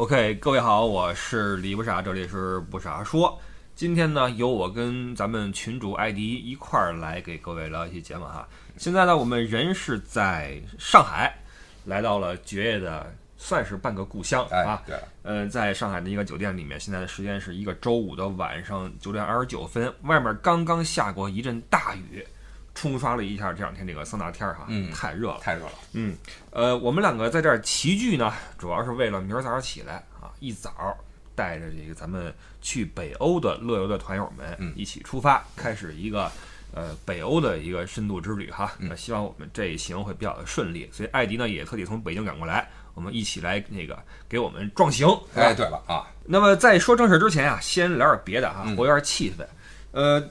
[0.00, 3.38] OK，各位好，我是李不傻，这里是不傻说。
[3.74, 8.48] 今天呢，由我跟咱们群主艾迪一块儿来给各位聊一期节目哈。
[8.78, 11.36] 现在呢，我们人是在上海，
[11.84, 14.82] 来到了爵爷的算是半个故乡啊。
[14.86, 22.26] 对，呃，在上海的一个酒店里面，现在的时间是一个周五的晚上九点二十九分，外面刚刚下过一阵大雨。
[22.74, 25.72] 冲刷了一下这两天这个桑拿天儿哈，嗯，太热了，太热了。
[25.92, 26.16] 嗯，
[26.50, 30.96] 呃，我们两个在这儿齐聚呢，主要是为了明儿早上起来啊，一早
[31.34, 36.30] 带着这个咱们去北欧的乐游的团友们一起出发，开始一个
[36.72, 38.72] 呃北欧的一个深度之旅哈。
[38.78, 43.98] 那希望我们这一行会比较的顺利，所以艾迪呢也特地从北京赶过来，我们一起来那个
[44.28, 45.06] 给我们壮行。
[45.34, 49.44] 哎，对了啊，那么在说正事之前啊，先聊点别的哈，活跃气氛。
[49.92, 50.22] 呃，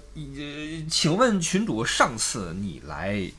[0.89, 3.29] 请问群主，上次你来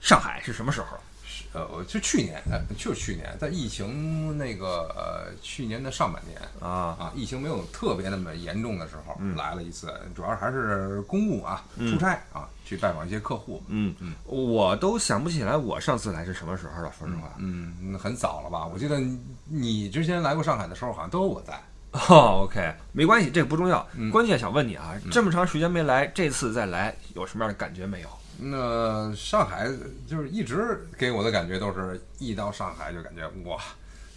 [0.00, 0.96] 上海是什么时候？
[1.24, 13.60] 是呃，就去年，呃，就是去年，在疫情那个呃去年的上半年啊啊，疫情没有特别那么严重的时候，来了一次，主要还是公务啊，出差啊，去拜访一些客户。
[13.66, 17.34] 嗯嗯，我都想不起来我上次来是什么时候了，说实话。
[17.38, 18.66] 嗯，很早了吧？
[18.66, 19.00] 我记得
[19.46, 21.60] 你之前来过上海的时候，好像都有我在。
[21.92, 23.86] 哦，OK，没关系，这个不重要。
[24.12, 28.08] 关键想问你啊，这么长时间没来，这次再来有什么样的感觉没有？
[28.42, 29.68] 那上海
[30.06, 33.60] 就是一直给我的感觉都是一到上海就感觉哇，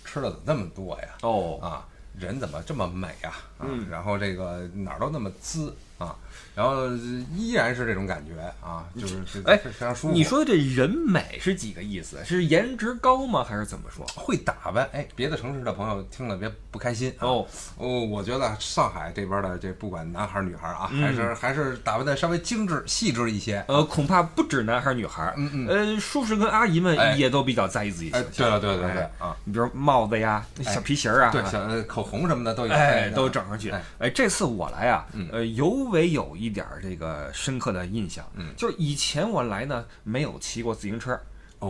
[0.05, 1.07] 吃的怎么那么多呀？
[1.23, 1.85] 哦，啊，
[2.17, 3.33] 人怎么这么美呀？
[3.57, 6.15] 啊，然后这个哪儿都那么滋啊。
[6.55, 6.87] 然后
[7.35, 10.13] 依然是这种感觉啊，就是哎，非常舒服。
[10.13, 12.23] 你说的这人美是几个意思？
[12.23, 13.43] 是颜值高吗？
[13.43, 14.05] 还是怎么说？
[14.15, 14.87] 会打扮？
[14.93, 17.43] 哎，别的城市的朋友听了别不开心哦。
[17.77, 23.65] 哦，我觉得上海这边的这不管男孩女孩啊，还是还是打扮的稍微精致细致一些。
[23.67, 28.31] 呃，恐怕不止男孩女孩，嗯嗯，呃，叔叔跟阿姨们也都比较在意自己形象。
[28.31, 33.73] 对了，对对对啊，你比如帽子呀、小皮鞋啊，对，小口红什么的都有，哎，都整上去。
[33.97, 37.31] 哎，这次我来啊，呃，尤为有一点这个。
[37.33, 41.19] 深刻的印象，嗯，就是以前我来呢没有骑过自行车，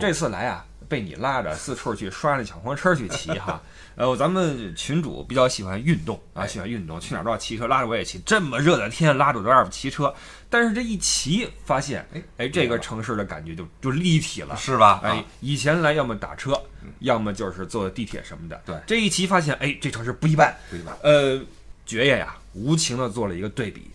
[0.00, 3.60] 这次来啊被你拉着四处去刷着小黄车去骑哈。
[3.96, 8.20] 呃，咱们群主比较喜欢运动啊，喜欢运动，去哪儿都要骑车，拉着我也骑。
[8.24, 10.14] 这么热的天，拉着我在外边骑车，
[10.50, 15.00] 但是这一骑发现，哎哎，这个城市的感觉就就立体了，是吧？
[15.02, 16.60] 哎，以前来要么打车，
[17.00, 18.60] 要么就是坐地铁什么的。
[18.66, 20.94] 对，这一骑发现，哎，这城市不一般，不一般。
[21.02, 21.40] 呃，
[21.86, 23.90] 爵爷呀，无情的做了一个对比。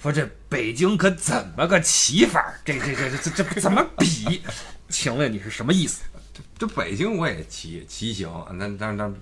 [0.00, 2.42] 说这北京可怎么个骑法？
[2.64, 4.42] 这这这这这这怎么比？
[4.88, 6.02] 请问你是什么意思？
[6.32, 9.12] 这这北京我也骑骑行，那那那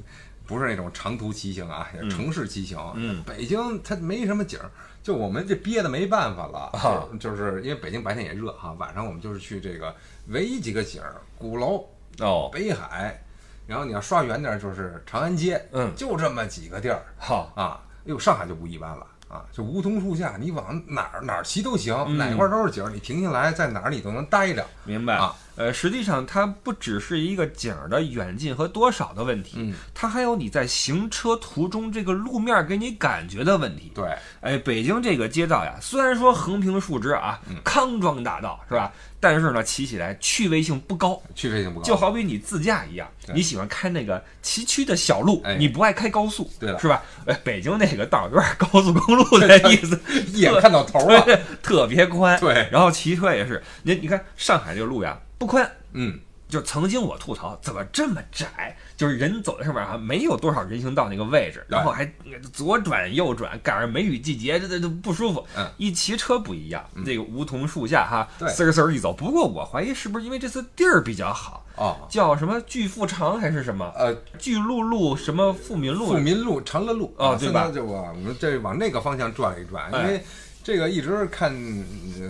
[0.46, 2.78] 不是那种长途骑行啊，城市骑行。
[2.94, 4.70] 嗯，北京它没什么景儿，
[5.02, 6.70] 就我们这憋的没办法了，
[7.18, 9.92] 就是因为北京白天也热哈，晚上我们就是去这个
[10.28, 11.84] 唯一几个景儿，鼓楼
[12.20, 13.20] 哦，北海，
[13.66, 17.02] 然后你要刷远点就是长安街，嗯，就这么几个地儿。
[17.18, 19.04] 好啊，哎呦，上海就不一般了。
[19.28, 24.66] 啊，就梧桐树下，你往哪儿哪儿骑都行，哪块都是景儿，你停下来在哪儿你都能待着。
[24.84, 25.34] 明白啊？
[25.58, 33.90] 呃，实际上它不只是一个景儿的远近和多少的问题，嗯，它还有你在行车途中这个路面给你感觉的问题。
[33.94, 38.92] 对，哎，北京这个街道呀，虽然说横平竖直啊，康庄大道是吧？
[39.20, 47.02] 但是呢，骑起来趣味性不高，趣味性不高，就好比你自驾一样，你喜欢开那个崎岖的小路，你不爱开高速，对了，是吧？
[47.26, 50.00] 哎，北京那个道有点高速公路的意思，
[50.32, 51.26] 一眼看到头了，
[51.60, 52.38] 特别宽。
[52.38, 56.18] 对，然后骑车也是，你你看上海这个路呀，不宽，嗯。
[56.48, 62.10] 就曾经我吐槽怎么这么窄，就是人走在上面啊，没有多少人行道那个位置，然后还
[62.54, 65.46] 左转右转，赶上梅雨季节，这这这不舒服。
[65.54, 69.12] 嗯，一骑车不一样，这个梧桐树下哈，对，丝丝一走。
[69.12, 73.92] 不过我怀疑是不是因为这次地儿比较好哦，叫什么巨富长还是什么？
[73.94, 76.06] 呃，巨鹿路什么富民路？
[76.06, 77.70] 富民路、长乐路哦，对吧？
[77.70, 80.24] 就我我们这往那个方向转一转，因为。
[80.68, 81.50] 这个一直看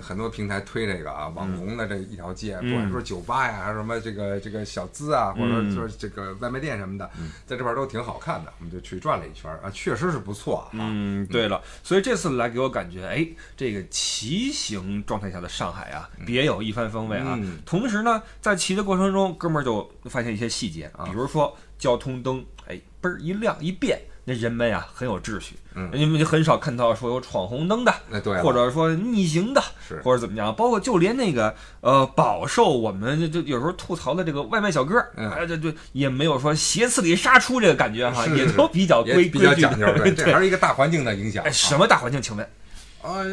[0.01, 7.11] 很多平台推这个啊，网红的这一条街，不管说酒吧呀，还是什么这个这个小资啊，或者说这个外卖店什么的，
[7.45, 10.71] 在这边都挺好看的，我们就去转了一圈啊，确实是不错啊。
[10.75, 13.27] 嗯，对了，所以这次来给我感觉，哎，
[13.57, 17.37] 这个骑行状态下的上海啊，别有一番风味啊。
[17.67, 24.01] 同时呢，在骑的过程中，哥们儿就发现一些细节啊，比如说交通灯，哎，嘣儿一亮一变。
[24.29, 41.43] 那人们呀很有秩序，嗯，你们就很少看到说有闯红灯的，那对，或者说逆行的，是，或者怎么样，包括就连那个呃饱受我们就有时候吐槽的这个外卖小哥，哎，对对，也没有说斜刺里杀出这个感觉哈，也都比较规比较讲究， 对，这还是一个大环境的影响。
[41.45, 42.21] 哎，什么大环境？
[42.21, 42.47] 请问？
[43.01, 43.25] 啊，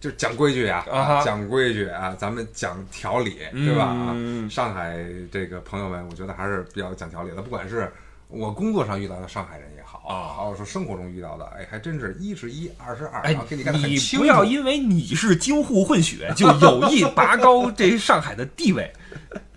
[0.00, 0.84] 就讲规矩呀，
[1.24, 3.84] 讲规矩啊，咱们讲条理，对吧？
[3.84, 4.16] 啊，
[4.50, 4.98] 上海
[5.30, 7.92] 这个朋友们，我觉得还是比较讲条理的，不管是。
[8.34, 9.81] 我工作上遇到的上海人也好，
[10.12, 13.98] 啊还有说生活中遇到的，哎，还真是一是一，二是二，哎给你看你。
[14.16, 18.92] 不要因为你是京沪混血，就有意拔高这上海的地位。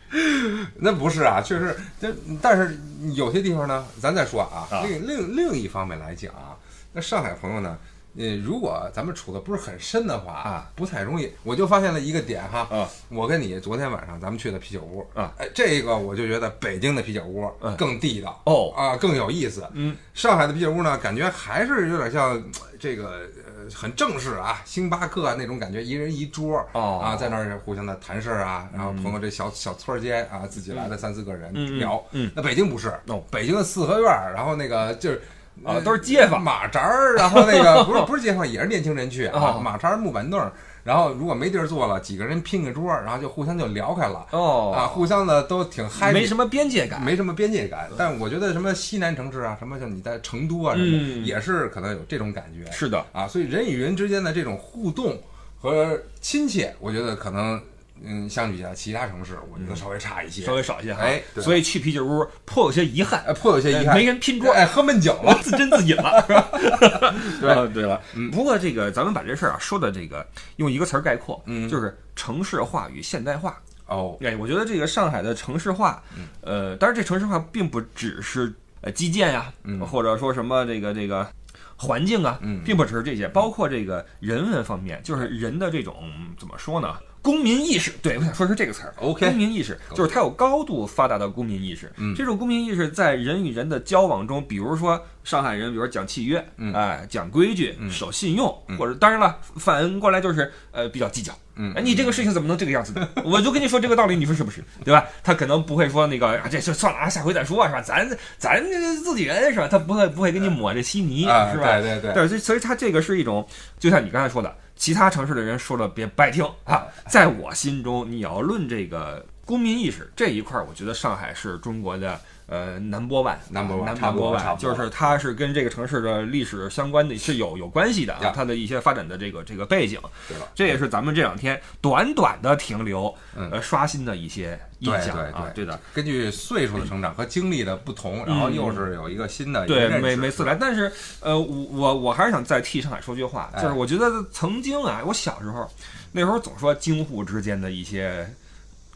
[0.75, 2.79] 那不是啊，确实，这但是
[3.15, 6.55] 有些地方呢，咱再说啊，啊另另另一方面来讲啊，
[6.93, 7.77] 那上海朋友呢，
[8.17, 11.31] 呃，如果咱们处的不是很深的话啊，不太容易。
[11.43, 19.67] 我就发现了一个点哈，啊我跟你昨天晚上咱们去的啤酒屋啊，哎，这个我就觉得北京的啤酒屋嗯更地道哦啊，更有意思。
[19.73, 22.41] 嗯，上海的啤酒屋呢，感觉还是有点像呃
[22.79, 32.01] 这个呃很正式啊，星巴克啊那种感觉，一人一桌哦啊，在那儿互相的谈事儿啊，然后朋友这小小村儿间啊，自己来了三四个人聊。
[32.11, 35.21] 嗯那北京不是哦，北京的四合院儿，然后那个就是。
[35.63, 36.41] 啊都是街坊。
[36.41, 40.51] 马扎儿，然后那个 不是不是街坊，也是年轻人去啊哦，马扎儿木板凳儿，
[40.83, 44.73] 然后如果没地儿坐了，几个人拼个桌儿，然后就互相就聊开了，哦。
[44.75, 47.01] 啊，互相的都挺嗨，没什么边界感。
[47.01, 47.89] 没什么边界感。
[47.97, 52.69] 但我觉得什么西南城市啊，什么像你在成都啊什么也是可能有这种感觉。
[52.71, 55.17] 是的，啊，所以人与人之间的这种互动
[55.59, 57.59] 和亲切，我觉得可能
[58.03, 61.01] 嗯，相比下其他城市，我觉得稍微差一些，稍微少一些哈。
[61.01, 66.49] 哎对所以去啤酒屋颇有些遗憾，哎，颇有些遗憾，没人拼桌，哎，喝闷酒了， 自斟自饮了， 是吧？
[67.41, 68.01] 对啊对了，
[68.31, 70.25] 不过这个咱们把这事儿啊说的这个
[70.57, 73.57] 用一个词儿概括，嗯就是城市化与现代化。
[73.87, 76.03] 哦，哎，我觉得这个上海的城市化，
[76.41, 78.51] 呃，当然这城市化并不只是
[78.81, 81.27] 呃基建呀，嗯或者说什么这个这个
[81.75, 85.95] 环境啊，嗯并不只是这些，包括这个人文方面，就是人的这种
[86.37, 86.95] 怎么说呢？
[87.25, 88.93] 公民意识，对我想说是这个词儿。
[88.97, 91.91] OK 公民意识就是它有高度发达的公民意识。
[91.97, 101.33] 嗯这种公民意识在人与人的交往中，比如说上海人，比如说讲契约，嗯哎，讲规矩，嗯守信用，嗯或者当然了，反过来就是呃比较计较。
[101.55, 103.09] 嗯哎，你这个事情怎么能这个样子呢？
[103.25, 104.63] 我就跟你说这个道理，你说是不是？
[104.83, 105.03] 对吧？
[105.23, 107.81] 他可能不会说那个啊，这就算了啊，下回再说，是吧？
[107.81, 108.07] 咱
[108.37, 108.63] 咱
[109.03, 109.67] 自己人是吧？
[109.67, 111.79] 他不会不会给你抹这稀泥，啊，是吧？
[111.81, 113.43] 对对对，对，所以所以他这个是一种，
[113.79, 116.85] 就像你刚才说的，其他城市的人说了别不爱听啊。
[117.09, 124.39] 在我心中，你要论这个公民意识这一块，我觉得上海是中国的呃 number one Number one，差不多。
[124.59, 129.99] 就是它是跟这个城市的历史相关的，是有有关系的啊，它的一些发展的这个这个背景。
[130.27, 133.49] 对吧，这也是咱们这两天短短的停留，嗯。
[133.51, 135.65] 呃，刷新的一些印象对啊，对。
[135.65, 135.79] 的。
[135.93, 143.61] 根据岁数的成长和经历的不同，然后又是有一个新的对，每每次来，但是呃，我我我还是想再替上海说句话，哎。
[143.61, 145.67] 就是我觉得曾经啊，我小时候
[146.11, 148.27] 那时候总说京沪之间的一些。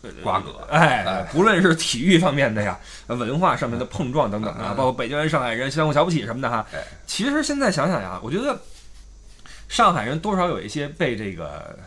[0.02, 6.84] 呃瓜葛哎哎，不论是体育方面的呀，呃文化上面的碰撞等等啊，嗯包括北京人、上海人相互瞧不起什么的哈哎。
[7.06, 8.58] 其实现在想想呀，我觉得
[9.68, 11.78] 上海人多少有一些被这个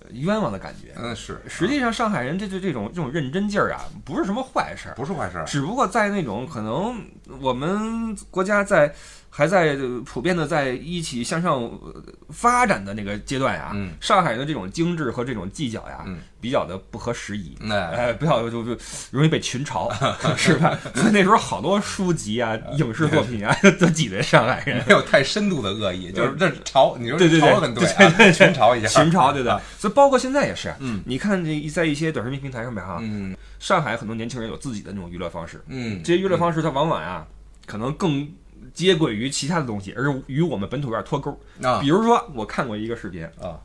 [0.00, 0.92] 呃冤枉的感觉。
[0.96, 4.94] 嗯是，实际上，上海人这这这种这种认真劲儿啊，不是什么坏事儿。
[4.94, 7.00] 不是坏事儿，只不过在那种可能
[7.40, 8.92] 我们国家在
[9.36, 17.56] 还在呃普遍的在一起向上呃发展的那个阶段呀，嗯上海人的这种精致和这种计较呀，嗯比较的不合时宜。
[17.60, 18.78] 那哎，不要就就
[19.10, 19.90] 容易被群嘲，
[20.38, 20.78] 是吧？
[20.94, 24.76] 所以那时候好多书籍啊、影视作品啊， 都挤兑上海人。
[24.86, 29.58] 没有太深度的恶意，就是这嘲，你说对对对群嘲一下， 群嘲，对不对？
[29.78, 37.26] 所以包括现在也是，嗯你看这一在一些短视频平台上面哈，嗯上海很多年轻人有自己的那种娱乐方式，嗯，这些娱乐方式它往往啊，
[37.66, 38.28] 可能更
[38.74, 41.30] 接轨于其他的东西，而与我们本土有点脱钩。
[41.62, 43.58] 啊比如说，我看过一个视频，啊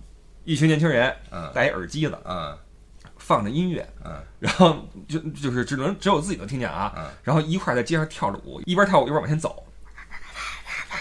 [0.45, 2.57] 一群年轻人嗯戴一耳机子，嗯
[3.17, 9.63] 放着音乐，嗯然后就就是只能只有自己能听见啊嗯，然后一块儿在街上跳着舞，一边跳舞一边往前走。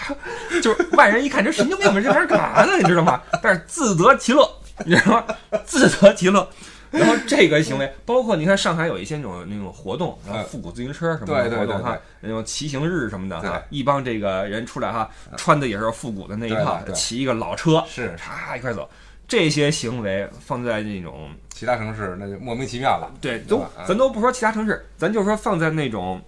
[0.61, 2.77] 就是外人一看这神经病们这玩意儿干嘛呢？
[2.77, 3.21] 你知道吗？
[3.41, 4.47] 但是自得其乐，
[4.85, 5.25] 你知道吗？
[5.65, 6.47] 自得其乐。
[6.99, 18.15] 然后这个行为，包括你看上海有一些那种那种活动，然后复古自行车什么的活动哈，那种骑行日什么的哈，一帮这个人出来哈，穿的也是复古的那一套骑一个老车，是。
[18.17, 18.89] 嚓一块走。
[19.27, 26.19] 这些行为放在那种其他城市那就莫名其妙了，对，都咱都不说其他城市，咱就说放在那种，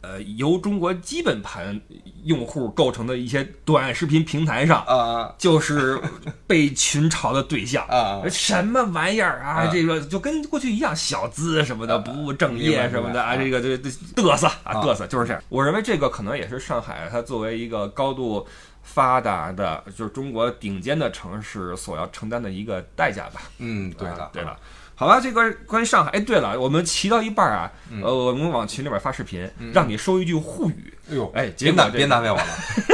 [0.00, 1.80] 呃，由中国基本盘
[2.24, 6.00] 用户构成的一些短视频平台上，啊就是
[6.46, 7.84] 被群嘲的对象。
[7.88, 9.64] 啊啊什么玩意儿啊？
[9.64, 13.90] 啊这个就跟过去一样，小资什么的，啊不务正业什么的啊，这个这这
[14.22, 15.42] 嘚瑟啊，啊嘚瑟就是这样。
[15.48, 18.46] 我认为这个可能也是上海它作为一个高度
[18.82, 23.42] 发达的，就是中国顶尖的城市所要承担的一个代价吧。
[23.58, 24.56] 嗯，对的，啊对了。
[24.98, 28.02] 好吧，这个关于上海，哎，对了，我们骑到一半啊，嗯。
[28.02, 32.46] 呃，我们往群里边发视频，让你说一句沪语，哎呦，哎，别难别难为我了，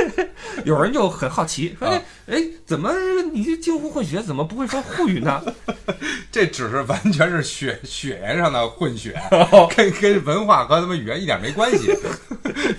[0.64, 1.88] 有人就很好奇，说，
[2.26, 2.92] 哎，怎么
[3.32, 5.42] 你这近乎混血怎么不会说沪语呢？
[6.30, 9.14] 这只是完全是血血缘上的混血，
[9.76, 11.96] 跟跟文化和他们语言一点没关系。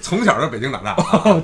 [0.02, 0.96] 从小在北京长大，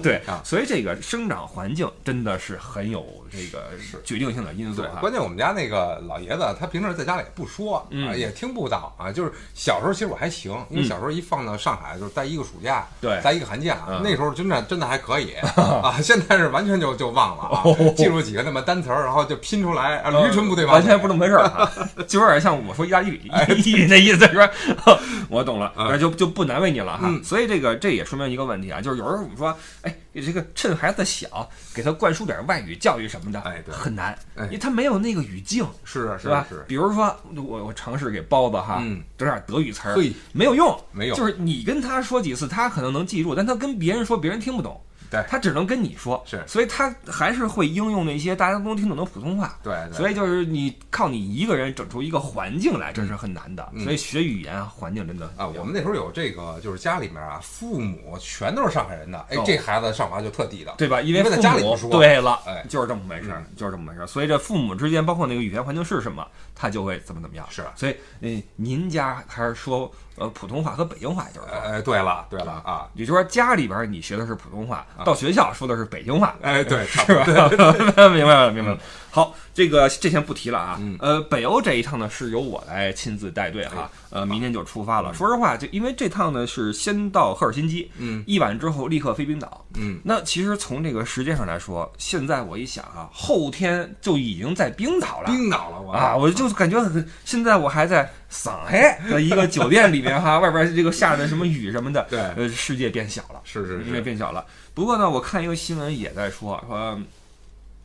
[0.01, 3.69] 对，所以这个生长环境真的是很有这个
[4.03, 4.83] 决定性的因素。
[5.00, 9.12] 关键我们家那个老爷子，他平时在家里也不说，啊，也听不到啊。
[9.12, 15.96] 就是小时候其实我还行，因为小时候一放到上海，就是待一个暑假，对，待一个寒假，那时候真的真的还可以 啊。
[16.02, 17.64] 现在是完全就就忘了啊，
[17.96, 21.70] 记住几个那么单词儿，然后就拼出来，驴唇不对马完全不那么回事儿，
[22.08, 24.50] 就有点像我说意大利语那意思是吧？
[25.30, 27.10] 我懂了，那就就不难为你了哈。
[27.24, 36.46] 所以这个这也说明一个问题啊，就是有时候我们说，哎，这个趁孩子小，给他灌输点外语教育什么的，哎，很难，因为他没有那个语境，是是吧？
[36.50, 36.65] 是。
[36.68, 38.84] 比如说，我我尝试给包子哈，
[39.18, 39.96] 整点德语词儿，
[40.34, 44.82] 没有用，没有，就是你跟他说几次，他可能能记住，但他跟别人说，别人听不懂。
[45.12, 49.60] 对，他只能跟你说，是，所以他还是会应用那些大家都能听懂的普通话。
[49.62, 53.70] 对，所以就是你靠你一个人整出一个环境来，这是很难的。
[53.84, 61.01] 所以学语言环境真的啊，我们那时候有这个，就是家里面啊，父母全都是上海人的，哎，这孩子上华就特地道，对吧？
[61.01, 64.08] 因为在家里不说，对了，哎，就是这么回事，就是这么回事。
[64.08, 66.25] 所以这父母之间，包括那个语言环境是什么，
[66.56, 67.46] 他就会怎么怎么样。
[67.50, 69.91] 是，所以嗯，您家还是说。
[70.22, 71.48] 呃，普通话和北京话就是。
[71.48, 76.36] 哎，对了，对了啊，也就是说家里边你学的是普通话，到学校说的是北京话。
[76.44, 77.25] 哎，对，是吧？
[78.13, 78.78] 明白了，明白了。
[79.12, 80.80] 好，这个这先不提了啊。
[81.00, 83.91] 呃，北欧这一趟呢是由我来亲自带队哈。
[84.10, 85.13] 呃，明天就出发了。
[85.13, 90.00] 说实话，就因为这趟呢是先到赫尔辛基，嗯，一晚之后立刻飞冰岛，嗯。
[90.03, 95.27] 那其实从这个时间上来说，现在我一想啊，后天就已经在冰岛了。
[95.27, 104.46] 冰岛了，我啊，我就感觉很现在我还在上海的一个酒店里面哈， 外边这个下的什么雨什么的，对，呃，世界变小了，是是，世界变小了。
[104.74, 106.98] 不过呢，我看一个新闻也在说说，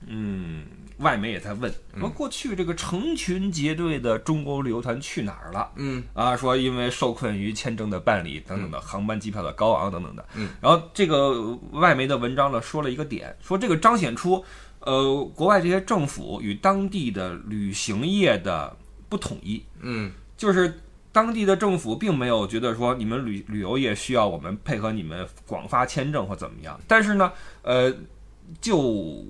[0.07, 0.65] 嗯。
[0.99, 5.71] 外媒也在问说，过去这个成群结队的中国旅游团去哪儿了？
[5.77, 10.27] 嗯啊，说因为受困于签证的办理等等的航班机票的高昂等等的。
[10.35, 14.43] 嗯，然后这个外媒的文章呢说了一个点，说这个彰显出
[14.81, 18.75] 呃国外这些政府与当地的旅行业的
[19.11, 19.63] 不统一。
[19.81, 20.81] 嗯，就是
[21.13, 27.95] 当地的政府并没有觉得说你们旅旅游业需要我们配合你们广发签证或怎么样，但是呢，呃，
[28.63, 29.23] 就。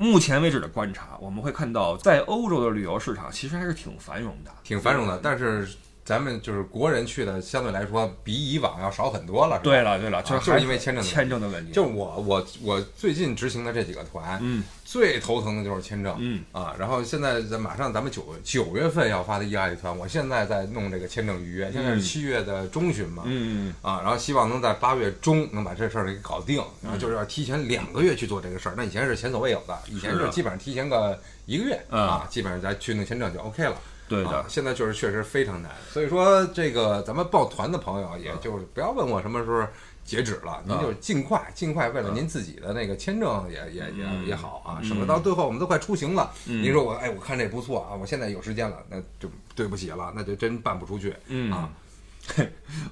[0.00, 5.20] 目前为止的观察，我们会看到，在欧洲的旅游市场其实还是挺繁荣的，挺繁荣的。
[5.22, 5.68] 但是
[6.04, 9.60] 咱们就是国人去的，相对来说比以往要少很多了。
[9.62, 11.72] 对了，对了，就是因为签证签证的问题。
[11.72, 14.62] 就我我我最近执行的这几个团，嗯。
[14.90, 16.42] 最头疼的就是签证，嗯。
[16.50, 31.16] 啊，然后现在咱马上咱们九九月份要发的意大利团，我现在在弄这个签证预约，现在是七月的中旬嘛，嗯啊，然后希望能在八月中能把这事儿给搞定，然后就是要提前两个月去做这个事儿，那以前是前所未有的，以前是基本上提前个
[31.46, 33.76] 一个月啊，基本上咱去弄签证就 OK 了，
[34.10, 39.66] 对的，现在就是确实非常难，所以说这个咱们抱团的朋友，也就是不要问我什么时候。
[40.02, 51.14] 截止了，您就尽快尽快，为了您自己的那个签证也也也也好啊，省得到最后我们都快出行了，您说我哎，我看这不错啊，我现在有时间了，那就对不起了，那就真办不出去
[51.52, 51.70] 啊。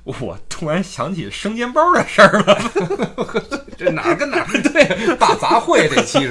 [0.04, 2.56] 我突然想起生煎包的事儿了，
[3.76, 4.46] 这哪儿跟哪儿？
[4.70, 6.28] 对，大杂烩这期是。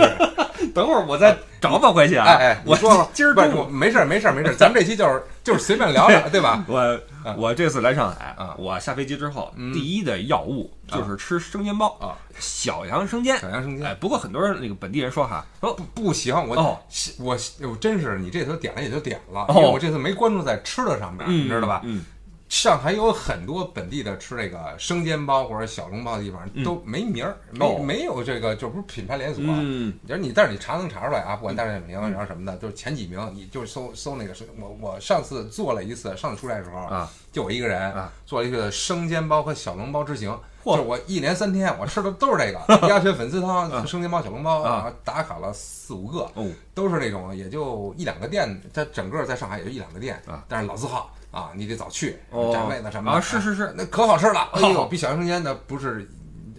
[0.78, 2.26] 等会儿我再找找回去啊！
[2.28, 6.64] 哎哎，我说了，今儿不，没事儿没事儿没事儿，咱们这期就是就是随便聊聊， 对吧？
[6.68, 7.00] 我
[7.36, 13.88] 我这次来上海啊，我下飞机之后第一的药物就是吃生煎包啊，小杨生煎，小杨生煎。
[13.88, 16.80] 哎，不过很多人那个本地人说哈，说不行，我
[17.18, 17.36] 我
[17.68, 21.82] 我真是你这次点了也就点了，因为我这次没关注在吃的上面，你知道吧？
[21.86, 22.06] 嗯。
[22.50, 29.44] 上海有很多本地的吃这个生煎包或者小笼包的地方都没名儿，没没有这个就不是品牌连锁。
[29.46, 34.48] 嗯，你说你但是你查能查出来啊，不管大众点评然后什么的，就是前几名，你就搜搜那个是。
[34.60, 40.38] 我我上次做了一次，上次出差的时候啊，就我一个人啊，做了一个生煎包和小笼包之行。
[40.64, 46.30] 就我一连三天，我吃的都是这个 鸭血粉丝汤、生煎包、小笼包，然后打卡了四五个，
[46.74, 51.14] 都是那种也就一两个店，它整个在上海也就一两个店啊，但是老字号。
[51.38, 52.18] 啊，你得早去
[52.52, 53.22] 占位子什么啊？
[53.22, 54.50] 是是是，那可好吃了。
[54.54, 56.10] 哎呦，比小杨生间的不是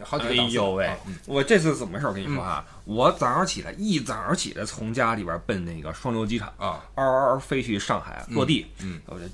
[0.04, 0.42] 好几个档次。
[0.42, 2.06] 哎呦喂，我这次怎么回事？
[2.06, 8.64] 我跟你说啊，我早上起来一早上起来从家里边奔那个双流机场啊，嗷嗷飞去上海落地。
[8.80, 9.24] 嗯，我这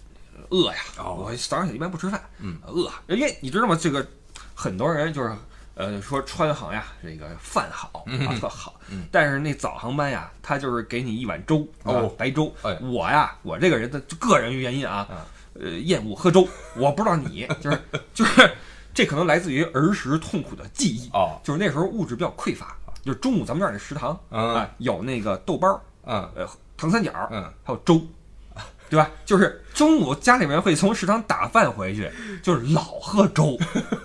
[0.48, 2.22] 饿呀，我早上起来一般不吃饭。
[2.38, 3.78] 嗯，饿，因为你知道吗？
[3.78, 4.06] 这个
[4.54, 5.30] 很多人就是
[5.74, 8.74] 呃说川航呀，这个饭好啊特好，
[9.10, 12.52] 但是那早航班呀，他就是给你一碗粥哦白粥。
[12.62, 15.06] 哎，我呀，我这个人的个人原因啊。
[15.60, 16.46] 呃，厌恶喝粥，
[16.76, 17.78] 我不知道你就是
[18.12, 18.50] 就是，
[18.92, 21.08] 这可能来自于儿时痛苦的记忆。
[21.12, 24.54] 哦，就是那时候物质比较匮乏，就是中午咱们这儿那食堂嗯。
[24.54, 26.28] 啊，有那个豆包儿，嗯。
[26.34, 28.00] 呃，糖三角，嗯，还有粥，
[28.90, 29.08] 对吧？
[29.24, 32.10] 就是中午家里面会从食堂打饭回去，
[32.42, 33.56] 就是老喝粥，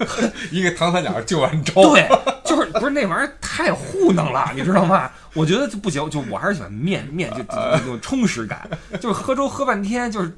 [0.51, 2.07] 一个糖三角就碗粥， 对，
[2.45, 5.11] 就是不是那玩意儿太糊弄了，你知道吗？
[5.33, 8.69] 我觉得就不行，就我还是喜欢面面，就就就那种充实感，
[9.01, 10.31] 就是喝粥喝半天，就是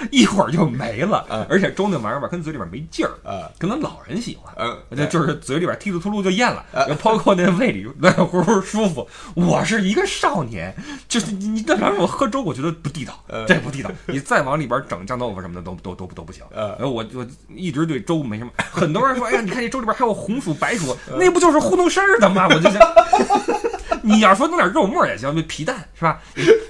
[0.10, 4.52] 一会儿就没了，而且粥那玩意儿吧，跟嘴里边没劲儿，啊，可能老人喜欢。
[4.56, 6.64] 嗯，就就是嘴里边踢突突噜就咽了，
[7.02, 9.08] 包括那胃里暖暖乎乎舒服。
[9.34, 10.74] 我是一个少年，
[11.08, 13.90] 就是你你那让我喝粥，我觉得不地道，这不地道。
[14.06, 16.44] 你再往里边整酱豆腐什么的，都都都都不行。
[16.54, 18.50] 嗯然后我我一直对粥没什么。
[18.70, 22.46] 很多人说，哎呀，你看这粥里边还有红薯、白薯，那不就是糊弄事儿的吗？
[22.48, 22.80] 我就想。
[24.02, 26.20] 你要说弄点肉末也行，那皮蛋是吧？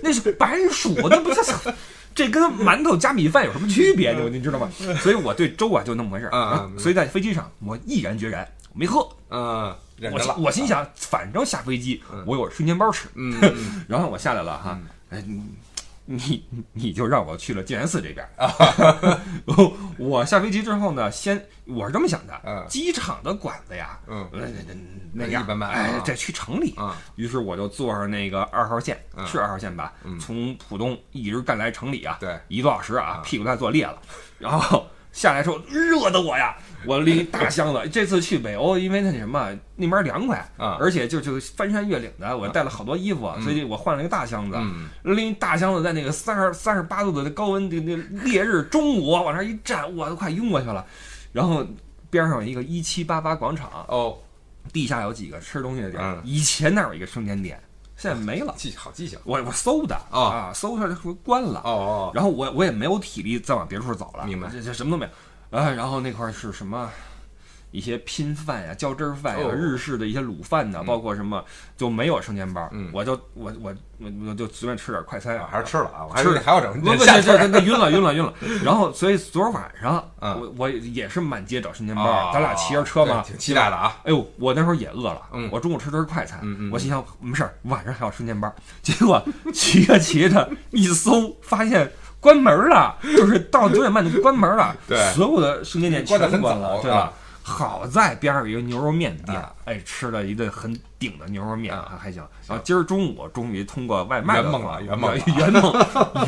[0.03, 1.41] 那是白薯，那不是
[2.19, 4.13] 这跟馒头加米饭有什么区别？
[4.13, 4.69] 你你知道吗？
[5.01, 6.37] 所以我对粥啊就那么回事儿。
[6.37, 9.09] 啊所以在飞机上我毅然决然我没喝。
[9.31, 13.07] 嗯，忍我我心想，反正下飞机我有生煎包吃。
[13.15, 14.77] 嗯，嗯 然后我下来了哈，
[15.11, 15.23] 哎
[16.11, 18.51] 你你你就让我去了静安寺这边啊。
[19.99, 24.75] 我下飞机之后呢，先我是这么想的嗯，机场的馆子呀，嗯那那那
[25.13, 26.75] 那样一般般啊，哎这去城里。
[26.77, 29.93] 啊，于是我就坐上那个二号线，嗯是二号线吧？
[30.19, 34.01] 从浦东一直干来城里啊，对一个多小时啊，屁股蛋坐裂了。
[34.39, 34.87] 然后
[35.19, 36.57] 下来之后热的我呀，
[36.87, 37.81] 我拎一大箱子。
[37.91, 50.87] 这次去北欧，因为那什么那边凉快啊而且就就翻山越岭的，我带了好多衣服，所以我换了一个大箱子，嗯拎一大箱子在那个三十三十八度的高温的那烈日中午往那儿一站，我都快晕过去了。
[51.33, 51.67] 然后
[52.11, 54.17] 边上有一个一七八八广场，哦，
[54.73, 56.23] 地下有几个吃东西的地儿嗯。
[56.25, 57.61] 以前那儿有一个生煎店，
[57.99, 58.55] 现在没了。
[58.57, 61.61] 记好记性，我我搜的哦啊，搜出来就关了。
[61.65, 65.59] 哦哦，然后我我也没有体力再往别处走了，明白这这什么都没有。
[65.59, 66.89] 啊，然后那块儿是什么？
[67.79, 71.43] 一些拼饭呀、浇汁儿饭呀、哦日式的一些卤饭呐，嗯包括什么
[71.77, 78.33] 就没有生煎包，嗯我就我我我我就随便吃点快餐啊还是吃了啊，我还吃以为还要整不不，下这这这晕了晕了晕了。
[78.65, 86.41] 然后所以昨儿晚上嗯我我也是满街找生煎包啊，咱俩骑着车嘛，挺期待的啊，哎呦，我那时候也饿了，嗯我中午吃的是快餐，
[86.73, 88.53] 我心想没事儿，晚上还有生煎包。
[88.83, 89.23] 结果
[89.55, 97.13] 骑着骑着一搜，发现关门了，就是到九点半就关门了，对所有的生煎店全关了，对吧啊？
[97.49, 102.23] 好在边上有一个牛肉面店啊，哎，吃了一顿很顶的牛肉面，啊还还行。
[102.47, 105.73] 然后今儿中午终于通过外卖圆梦了圆梦圆梦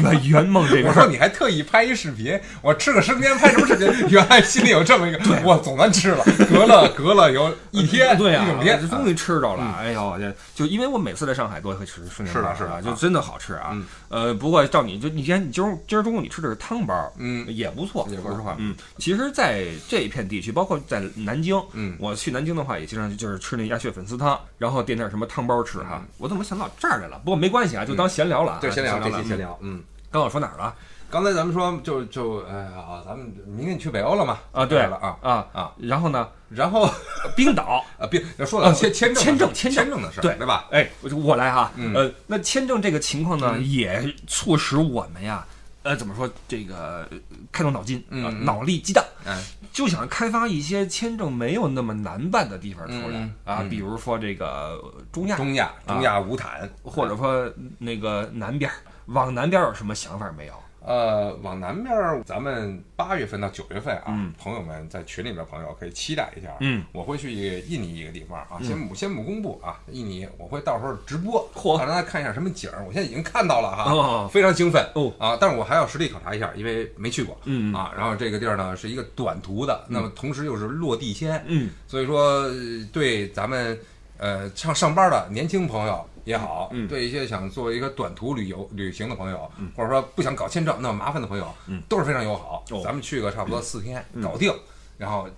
[0.02, 0.88] 圆圆梦这个。
[0.88, 3.88] 我说你还特意拍一视频，我吃个生煎拍什么视频？
[4.10, 9.74] 原来心里有这么一个，我总算吃了，隔了隔了有一天，对呀，一整天，终于吃着了。
[9.78, 13.84] 哎呦，这就因为我每次在上海都会吃生煎是的是的就真的好吃啊嗯。
[14.08, 26.02] 呃，不过照你就你今天你今儿今儿中午你吃的是汤包，嗯也不错，也不错说实话，嗯，其实，在这一片地区，包括在南京，嗯我去南京的话，也经常就是吃那鸭血粉丝汤，然后点点什么汤包吃哈。
[26.18, 27.18] 我怎么想到这儿来了？
[27.24, 28.58] 不过没关系啊，就当闲聊了啊。
[28.58, 29.82] 嗯对，闲聊，这了嗯期闲聊，嗯。
[30.10, 30.74] 刚我说哪儿了？
[31.08, 34.38] 刚才咱们说就就哎呀，咱们明天去北欧了嘛？
[34.52, 36.88] 啊，对了啊啊啊，然后呢，然后
[37.34, 37.82] 冰岛。
[37.98, 40.66] 啊，冰说到签签证签证的签证的事儿，对对吧？
[40.70, 45.44] 哎，我我来哈，嗯呃，那签证这个情况呢，也促使我们呀，
[45.84, 47.18] 呃，怎么说这个呃
[47.50, 48.04] 开动脑筋，
[48.44, 49.40] 脑力激荡，哎，
[49.72, 54.46] 就想开发一些签证没有那么难办的地方出来嗯啊，嗯比如说这个
[54.82, 60.54] 呃中亚，中亚中亚五坦，或者说那个南边儿，往南边儿有什么想法没有？
[60.82, 66.48] 呃，往南边儿，咱们八月份到九月份啊，嗯朋友们在群里面的朋友可以期待一下。
[66.60, 72.82] 嗯，我会去印尼一个地方啊，先不先不公布啊，印尼我会到时候直播，嚯让大家看一下什么景儿。
[72.86, 75.36] 我现在已经看到了哈，哦非常兴奋哦啊！
[75.38, 77.38] 但是我还要实地考察一下，因为没去过。
[77.44, 82.54] 嗯啊，然后这个地儿呢是一个短途的，那么同时又是落地签，嗯，所以说呃
[82.92, 83.78] 对咱们
[84.16, 92.64] 呃上上班的年轻朋友也好，嗯对一些想做一个短途旅游旅行的朋友，或者说不想搞签证那么麻烦的朋友，嗯都是非常友好。
[92.70, 94.52] 哦咱们去个差不多四天，搞定，
[94.98, 95.28] 然后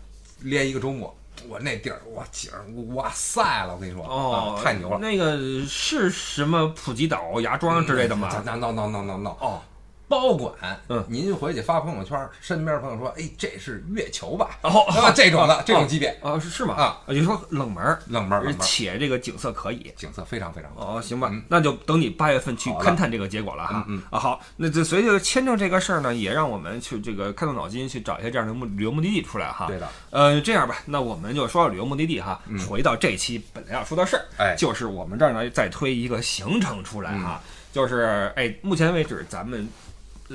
[0.40, 1.14] 连一个周末。
[1.49, 2.62] 我那地儿，哇景儿，
[2.95, 3.75] 哇塞了！
[3.75, 4.99] 我跟你说，哦啊，太牛了。
[4.99, 9.61] 那个是什么普吉岛、芽庄之类的吗？no no no no no no，哦，
[10.12, 10.53] 包管。
[10.90, 14.59] 嗯您回去发朋友圈，身边朋友说，哎，这是月球吧？
[14.61, 16.75] 哦啊，这种的，这种级别，啊，是是吗？
[16.75, 19.90] 啊，也就说冷门儿，冷门儿冷门且这个景色可以。
[19.96, 20.98] 景色非常非常好。
[20.98, 23.87] 哦，行吧，那就等你八月份去勘探这个结果了哈。
[23.88, 29.66] 嗯嗯啊，好，那这随着签证这个事儿呢，也让我们去这个开动脑筋，去找一些这样的目旅游目的地出来哈。
[29.66, 37.40] 对的，呃，这样吧，那我们就说到旅游目的地哈，回到这期本来要说的事儿，哎就是我们这儿呢再推一个行程出来哈，
[37.72, 39.66] 就是哎，目前为止咱们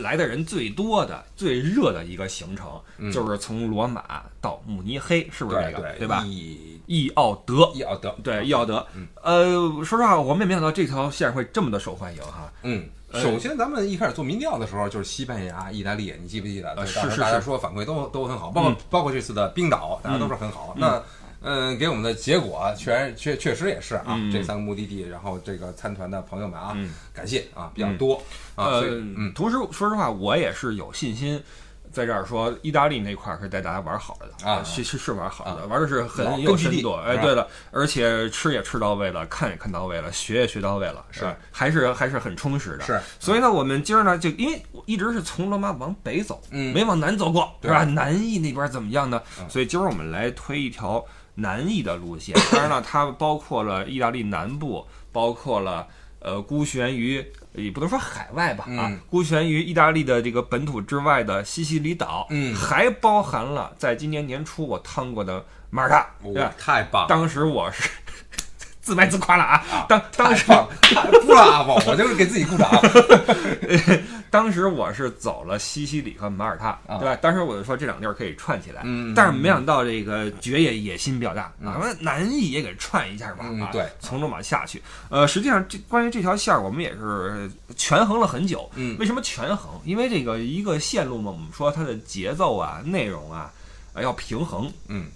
[0.02, 2.82] 来的人最多的、最热的一个行程，
[3.12, 5.80] 就是从罗马到慕尼黑，是不是这个？
[5.80, 6.24] 对对吧？
[6.26, 8.86] 一伊奥德，伊奥德，对，伊奥德。
[9.22, 9.44] 呃，
[9.84, 12.52] 说实话，我们也没想到这条线会这么的受欢迎哈。
[12.64, 16.74] 嗯，首先咱们一开始做民调的时候，就是西班牙、意大利，你记不记得？
[16.76, 20.74] 呃，是是大家说反馈都都很好，包括包括这次的冰岛，大家都是很好。
[20.78, 21.02] 那
[21.42, 26.76] 嗯，给我们的结果确确确实也是啊，这三个目的地，然后这个参团的朋友们啊，
[27.14, 28.16] 感谢啊，比较多
[28.56, 28.82] 啊。
[28.84, 31.42] 嗯，同时说实话，我也是有信心。
[31.90, 36.94] 在这儿说，意大利那块儿是带大家玩好了的啊，是是是玩好的，玩的是很有深度。
[36.94, 42.84] 哎，对了，而且吃也吃到位了，看也看到位了，学也学到位了，是还是还是很充实的。
[42.84, 47.86] 是，所以呢，我们今儿呢，就因为我一直是从罗马往北走，嗯，没往南走过，是吧？
[47.86, 49.20] 南翼那边怎么样呢？
[49.48, 51.04] 所以今儿我们来推一条
[51.38, 52.36] 南翼的路线。
[52.52, 55.88] 当然了，它包括了意大利南部，包括了
[56.20, 57.26] 呃，孤悬于。
[57.54, 67.08] 也不能说海外吧，啊，孤悬于意大利的这个本土之外的西西里岛，嗯，还包含了在今年年初我趟过的马耳他，对，太棒了！
[67.10, 67.90] 当时我是。
[68.80, 69.86] 自卖自夸了啊！
[69.90, 70.46] 当当时
[71.26, 72.72] 不拉吧，我就是给自己鼓掌。
[74.30, 77.16] 当时我是走了西西里和马耳他，对吧？
[77.16, 78.84] 当时我就说这两地儿可以串起来，
[79.16, 83.70] 但是没想到这个爵爷野心比较大啊，南意也给串一下吧啊！
[83.72, 84.82] 对，从罗马下去。
[85.10, 88.70] 呃，实际上这关于这条线儿，我们也是权衡了很久。
[88.76, 89.80] 嗯，为什么权衡？
[89.84, 93.52] 因为这个一个线路嘛，我们说它的节奏啊、内容啊，
[93.96, 94.72] 要平衡。
[94.88, 95.08] 嗯。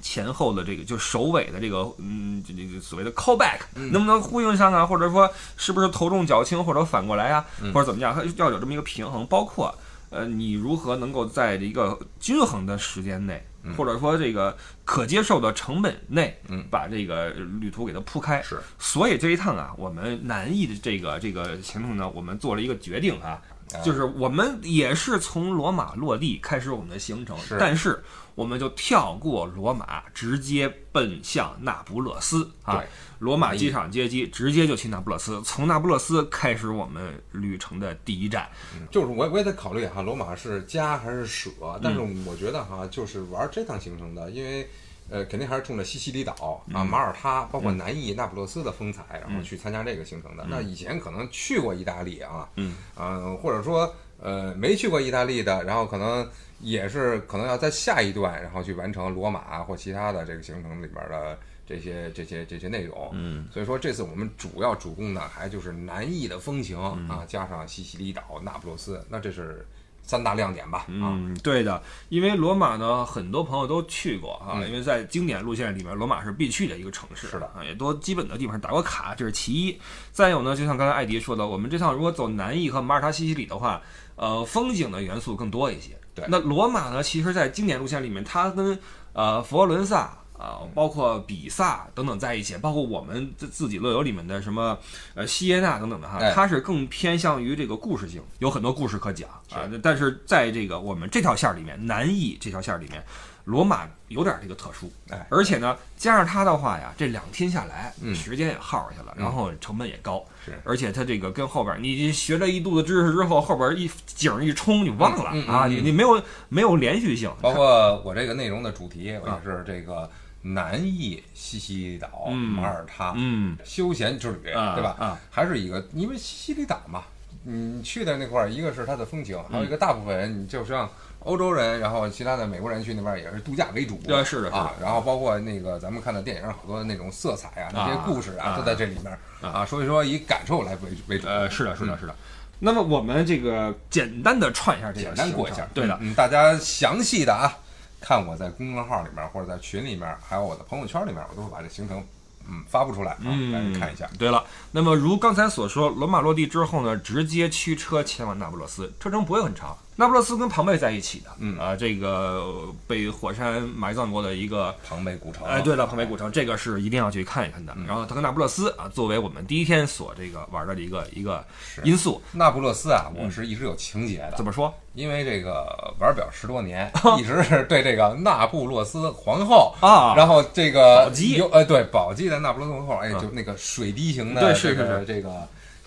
[0.00, 4.86] 前后的这个就首尾的这个，嗯，这这所谓的 callback 能不能呼应上啊？
[4.86, 7.44] 或者说是不是头重脚轻，或者反过来啊？
[7.72, 8.14] 或者怎么样？
[8.14, 9.74] 它要有这么一个平衡，包括
[10.10, 18.42] 呃，你如何能够在一个均衡的时间内，或者说这个可接受的成本内，把这个旅途给它铺开。
[18.42, 23.40] 是，所以这一趟啊，我们南艺的这个这个行程呢，我们做了一个决定啊，
[23.84, 28.02] 就是我们也是从罗马落地开始我们的行程，但是。
[28.36, 32.82] 我们就跳过罗马，直接奔向那不勒斯啊！
[33.18, 35.42] 罗马机场接机，直接就去那不勒斯。
[35.44, 38.48] 从那不勒斯开始我们旅程的第一站。
[38.90, 41.50] 就是我我也得考虑哈，罗马是加还是舍？
[41.82, 44.66] 但是我觉得哈，就是玩这趟行程的，因为
[45.10, 50.46] 呃，肯定还是冲着西西里岛啊、马耳他，包括南意那不勒斯的风采，然后去参加这个行程的。
[50.48, 56.26] 那以前可能去过意大利啊，嗯嗯，或者说呃没去过意大利的，然后可能。
[56.62, 63.08] 也是可能要在下一段，然后去完成罗马或其他的这个行程里边的这些这些这些内容。
[63.14, 69.66] 嗯，所以说这次我们主要主攻的还就是南意的风情啊，加上西西里岛、那不勒斯，那这是
[70.10, 70.86] 三大亮点吧？
[70.88, 77.28] 嗯，对的，因为罗马呢，很多朋友都去过啊，因为在经典路线里面，罗马是必去的一个城市。
[77.28, 79.78] 是的啊，也都基本的地方打过卡，这是其一。
[80.10, 83.80] 再有呢，就像刚才艾迪说的，我们这趟如果走南翼和马耳他、西西里的话，
[84.16, 85.96] 呃，风景的元素更多一些。
[86.12, 87.00] 对那罗马呢？
[87.00, 88.76] 其实，在经典路线里面，它跟
[89.12, 94.78] 呃佛罗伦萨啊，包括比萨等等在一起，包括我们自自己乐游里面的什么
[95.14, 99.68] 呃西耶纳等等的哈，它是更偏向于这个故事性，有很多故事可讲啊。
[99.82, 103.04] 但是在这个我们这条线里面，南意这条线里面。
[103.44, 117.32] 罗马有点这个特殊，哎，而且呢，加上它的话呀，这两天下来，时间也耗下去了，然后成本也高，是，而且它这个跟后边你学了一肚子知识之后，后边一景一冲你忘了啊，你你没有没有连续性。
[117.40, 120.08] 包括我这个内容的主题，我也是这个
[120.42, 124.96] 南意西西里岛马耳他，嗯，休闲之旅，对吧？
[124.98, 127.02] 啊，还是一个，因为西西里岛嘛，
[127.44, 130.88] 你去的那块儿，一个是它的风情，还有一个大部分人，你就像。
[131.24, 134.72] 欧洲人，然后其他的美国人去那边也是度假为主，对，是的啊。
[134.80, 139.62] 然后包括那个咱们看的电影上好多那种色彩啊，那些故事啊，都在这里面啊。
[139.66, 141.28] 所以说以感受来为为主。
[141.28, 142.16] 呃，是的，是的，是的。
[142.58, 145.94] 那么我们这个简单的串一下这个，简单过一下，对的。
[146.00, 147.52] 嗯，大家详细的啊，
[148.00, 152.02] 看我在公众号里面或者在群里面，还有我的朋友圈里面，我都会把这行程
[152.48, 154.08] 嗯发布出来啊，大家看一下。
[154.18, 159.76] 对了，那么如刚才所说，罗马落地之后呢，直接驱车前往那不勒斯，车程不会很长。
[160.00, 162.42] 那不勒斯跟庞贝在一起的，嗯啊，这个
[162.86, 165.46] 被火山埋葬过的一个庞贝古城。
[165.46, 167.76] 哎，对了，庞贝古城这个是一定要去看一看的。
[167.86, 171.44] 然后它跟那不勒斯啊，作为我们第一天所这个玩的一个一个
[171.84, 172.18] 因素。
[172.32, 174.32] 那不勒斯啊，我是一直有情节的。
[174.38, 174.72] 怎么说？
[174.94, 185.30] 因为这个玩表十多年， 一直是对这个那不勒斯皇后啊，然后这个宝鸡，呃，对，宝鸡的那不勒斯皇后，哎，就那个水滴形的这个这个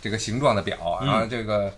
[0.03, 1.73] 这个形状的表，然后这个。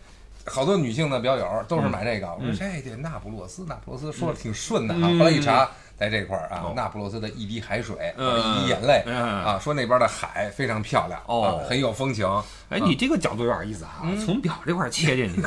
[0.46, 5.08] 好多女性的表友都是买这个，我说这这那不勒斯，那不勒斯说的挺顺的啊。
[5.18, 12.28] 后来一查，在这块儿啊，那不勒斯的一滴海水，一滴眼泪啊，说那边的海非常漂亮哦，很有风情。
[12.70, 15.42] 哎，你这个角度有点意思啊，从表这块切进去。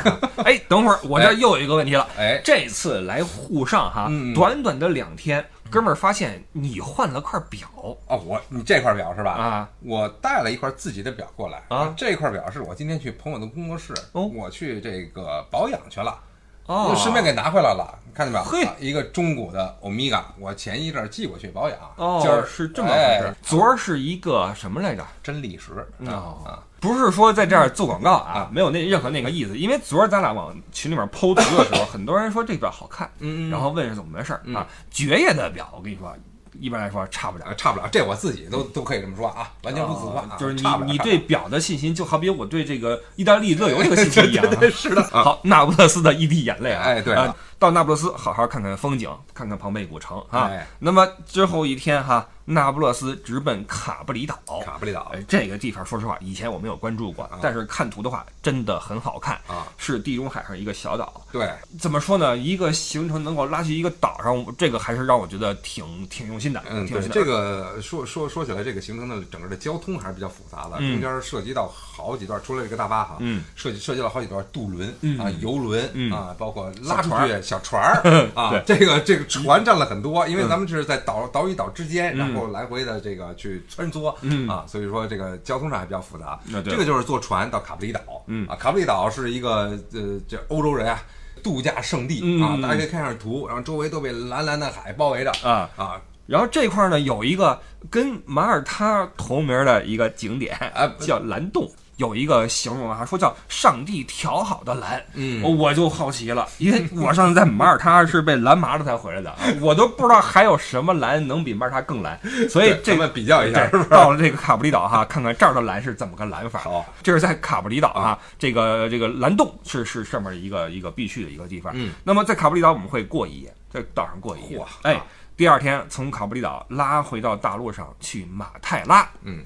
[0.44, 2.06] 哎，等会儿我这又有一个问题了。
[2.16, 7.68] 哎，这次来沪上哈，短短的两天，哥们儿发现你换了块表
[8.06, 9.32] 哦，我你这块表是吧？
[9.32, 16.18] 啊，我带了一块自己的表过来啊这块表是我今天去朋友的工作室，哦我去这个保养去了。
[16.66, 18.44] 哦，顺便给拿回来了，看见没有？
[18.44, 21.78] 嘿啊一个中古的欧米伽，我前一阵儿寄过去保养。
[21.96, 23.34] 哦，今儿是这么回事哎。
[23.42, 25.02] 昨儿是一个什么来着？
[25.22, 26.60] 真历史哦啊！
[26.80, 29.58] 不是说在这儿做广告啊啊，没有那任何那个意思。
[29.58, 33.10] 因为昨儿咱俩往群里面剖图的时候，很多人说这表好看，
[33.50, 34.66] 然后问是怎么回事儿嗯啊？
[34.90, 36.14] 爵爷的表，我跟你说，
[36.60, 37.54] 一般来说差不了啊，。
[37.56, 44.56] 差不了，这我自己都都可以这么说啊，完全不自夸啊，就是你你对表的信心，就好比我对这个意大利乐游这个信心一样啊。
[44.70, 46.82] 是的啊， 好，那不勒斯的一滴眼泪啊！
[46.84, 50.42] 哎对啊到那不勒斯好好看看风景，看看庞贝古城啊。
[50.50, 54.38] 哎那么之后一天哈，那不勒斯直奔卡布里岛。
[54.64, 61.22] 卡布里岛哎，这个地方说实话，以前我没有关注过，但是看图的话，真的很好看啊，是地中海上一个小岛。
[61.30, 62.36] 对，怎么说呢？
[62.36, 67.06] 一个行程能够拉去一个岛上，这个还是让我觉得挺挺用心的，嗯，对。
[67.08, 78.02] 这个说说说起来，这个行程的整个的交通还是比较复杂的，嗯中间涉及到好几段，除了这个大巴哈，嗯，涉及涉及到好几段渡轮嗯啊、游轮嗯啊，包括拉船去小船儿
[78.34, 86.38] 啊，这个这个船占了很多，因为咱们是在岛岛与岛之间，嗯然后来回的这个去穿梭嗯啊，所以说这个交通上还比较复杂。
[86.44, 91.02] 那这个就是坐船到卡布里岛，嗯啊，卡布里岛是一个呃，这欧洲人啊。
[91.40, 97.56] 度假胜地啊，嗯大家可以看下图，然后周围都被蓝蓝的海包围着啊啊，然后这块儿呢有一个
[97.88, 101.70] 跟马耳他同名的一个景点，啊叫蓝洞。
[101.98, 113.88] 有一个形容啊，说叫上帝调好的蓝，嗯我就好奇了，因为我上次在马耳他是被蓝麻了才回来的， 我都不知道还有什么蓝能比马耳他更蓝，所以这们比较一下，是不是？
[113.90, 116.60] 到了这个卡布里岛哈，看看这儿的蓝是怎么个蓝法。
[116.60, 121.72] 好，这是在卡布里岛啊，这个这个蓝洞是是上面一个一个必去的一个地方。
[121.74, 124.64] 嗯，那么在卡布里岛我们会过一夜，在岛上过一夜嚯。
[124.82, 125.02] 哎，
[125.36, 129.04] 第二天从卡布里岛拉回到大陆上去马泰拉。
[129.22, 129.42] 嗯。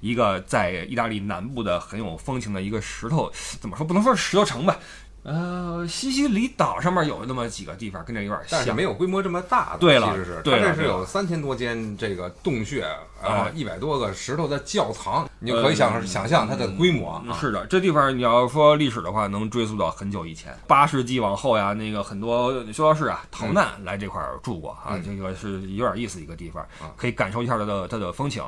[0.00, 4.76] 一个在意大利南部的很有风情的一个石头，怎么说不能说是石头城吧？
[5.22, 12.80] 呃，西西里岛上面有那么几个地方跟这有点但是像，没有规模这么大的，对了其实是对了它这是有三千多间这个洞穴，
[13.22, 17.22] 然后，一百多个石头的教堂，你就可以想想象它的规模啊。
[17.26, 28.42] 嗯是的，这地方你要说历史的话，能追溯到很久以前，八世纪往后呀，那个很多修道士啊逃难来这块儿住过啊，嗯这个是有点意思一个地方啊，可以感受一下它的它的风情。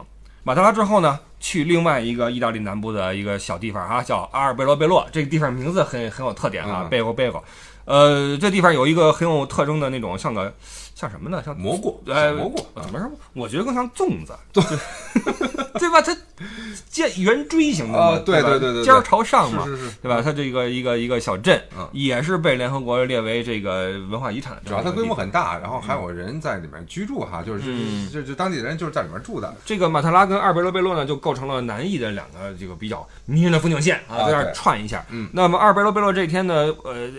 [0.44, 5.06] 马特拉之后呢，去另外一个意大利南部的一个小地方啊，叫阿尔贝罗贝洛。
[5.12, 7.44] 这个地方名字很很有特点啊嗯，贝欧贝欧。
[7.84, 10.52] 呃，这地方有一个很有特征的那种，像个
[10.94, 11.42] 像什么呢？
[11.44, 13.10] 像蘑菇，哎蘑菇，怎么说？
[13.32, 14.62] 我觉得更像粽子，对
[15.80, 16.00] 对吧？
[16.02, 16.16] 它
[16.88, 20.20] 尖圆锥形的嘛，啊对吧对对对对尖儿朝上嘛，是是是，对吧？
[20.22, 24.56] 它这个一个一个小镇嗯，也是被联合国列为这个文化遗产。
[24.64, 25.12] 主要它规模。
[25.14, 29.54] 很大，然后还有人在里面居住哈，就是嗯就就当地人就是在里面住的。
[29.64, 35.04] 这个马特拉跟阿尔贝罗贝洛呢，就构成了南翼的两个这个比较迷人的风景线啊，啊在这儿串一下。
[35.10, 37.10] 嗯那么阿尔贝罗贝洛这天呢，呃。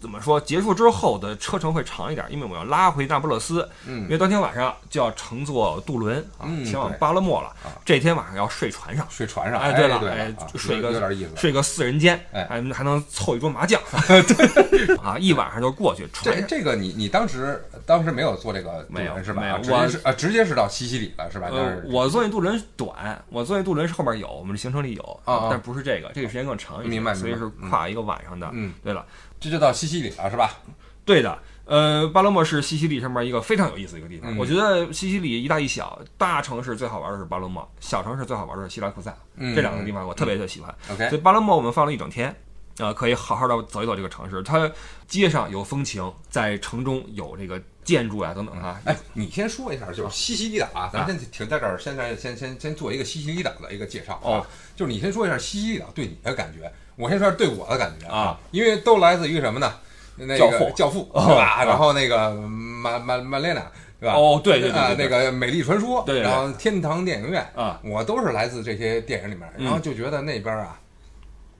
[0.00, 0.40] 怎么说？
[0.40, 7.70] 结束之后的车程会长一点，因为我要拉回那不勒斯，嗯因为当天晚上就要乘坐渡轮啊，嗯前往巴勒莫了啊。
[7.84, 11.30] 这天晚上要睡船上，睡船上，哎对了对哎啊睡个有有点意思。
[11.36, 16.08] 睡个四人间，哎还还能凑一桌麻将， 对啊，一晚上就过去。
[16.12, 19.42] 船这这个你你当时当时没有坐这个渡没有轮是吧？
[19.42, 21.48] 没有是啊，直接是到西西里了是吧？
[21.84, 28.48] 我坐那渡轮短，我坐那渡轮是后面有，我们的行程里有，但不是这个，这个时间更长一些，明白所以是跨一个晚上的。
[28.52, 29.04] 嗯，对了，
[29.40, 30.60] 这就到西西里了是吧？
[31.04, 34.32] 对的，呃，巴勒莫是西西里上面一个非常有意思的一个地方。
[34.32, 40.72] 嗯我觉得西西里一大一小，大城市最好玩的是巴勒莫，小城市最好玩的是希拉库萨，嗯这两个地方我特别的喜欢。
[40.90, 42.34] OK 所以巴勒莫我们放了一整天。
[42.78, 44.70] 呃，可以好好的走一走这个城市，它
[45.06, 48.80] 街上有风情，在城中有这个建筑啊、等等啊。
[48.86, 54.20] 哎，你先说一下，就是西西里岛啊，咱们先停在这儿，现在先先先做一个西西里岛的一个介绍啊。
[54.24, 59.72] 哦就是你先说一下西西里岛对你的感觉，我先说对我的感觉啊，因为都来自于什么呢？
[60.16, 61.44] 那教父个教父哦是吧？
[61.44, 63.62] 啊然后那个马马马丽娜
[63.98, 64.14] 对吧？
[64.14, 70.78] 哦对对对那个美丽传说，然后天堂电影院啊，我都是来自这些电影里面，嗯然后就觉得那边啊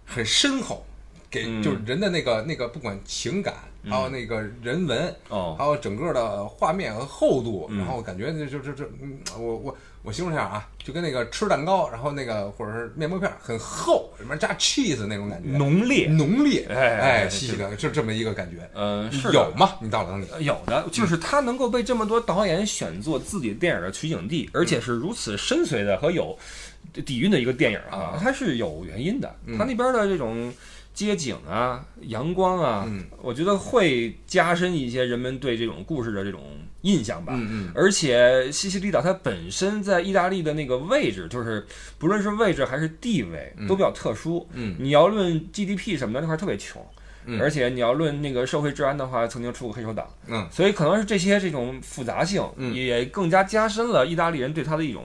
[0.05, 0.85] 很深厚。
[1.33, 3.55] 给嗯就是人的那个那个，不管情感，
[3.89, 8.85] 还有那个人文，哦还有整个的画面和厚度，嗯然后感觉就就就
[9.39, 18.69] 我我我形容一下啊，就跟那个吃蛋糕，然后那个或者是面包片很厚，里面加 cheese 那种感觉，浓烈，浓烈，哎细细的，就这么一个感觉。
[18.75, 19.75] 嗯，是有吗？
[19.81, 26.39] 你到了那里，呃有的，就是它能够被这么多导演选做自己电影的取景地，而且是如此深邃的和有
[27.05, 29.35] 底蕴的一个电影啊啊，它是有原因的。
[29.45, 30.51] 嗯它那边的这种
[31.01, 36.43] 街景啊、阳光啊，嗯我觉得会加深一些人们对这种故事的这种
[36.83, 37.33] 印象吧。
[37.35, 44.47] 嗯嗯而且西西里岛它本身在意大利的那个位置，就是不论是位置还是地位都比较特殊。
[44.53, 46.87] 嗯你要论 GDP 什么的，那块儿特别穷。
[47.25, 55.05] 嗯而且你要论那个社会治安的话，曾经出过黑手党，嗯所以可能是这些这种复杂性，嗯也更加加深了意大利人对他的一种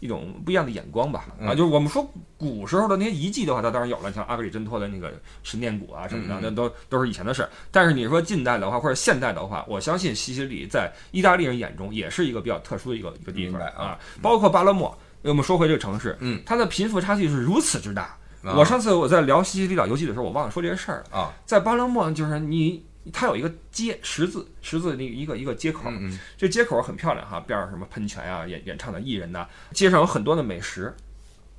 [0.00, 1.26] 一种不一样的眼光吧。
[1.38, 2.04] 啊，嗯就是我们说
[2.36, 7.50] 古时候的那些遗迹的话，它当然有了，像阿格里真托的那个神殿谷啊什么的，嗯那都都是以前的事儿。
[7.70, 14.96] 但是你说近代的话，或者现代的话，我相信西西里在意大利人眼中也是一个比较特殊的一个一个地方啊啊，包括巴勒莫。
[15.22, 18.16] 我们说回这个城市，嗯，它的贫富差距是如此之大。
[18.42, 21.18] 啊我上次我在聊西西里岛游记的时候，我忘了说这个事儿了。
[21.18, 22.82] 啊，在巴勒莫，就是你，
[23.12, 26.18] 它有一个街十字十字那一个一个街口，嗯嗯。
[26.36, 30.94] 这街口很漂亮哈，边上什么喷泉啊、演演唱的艺人呐、街上有很多的美食，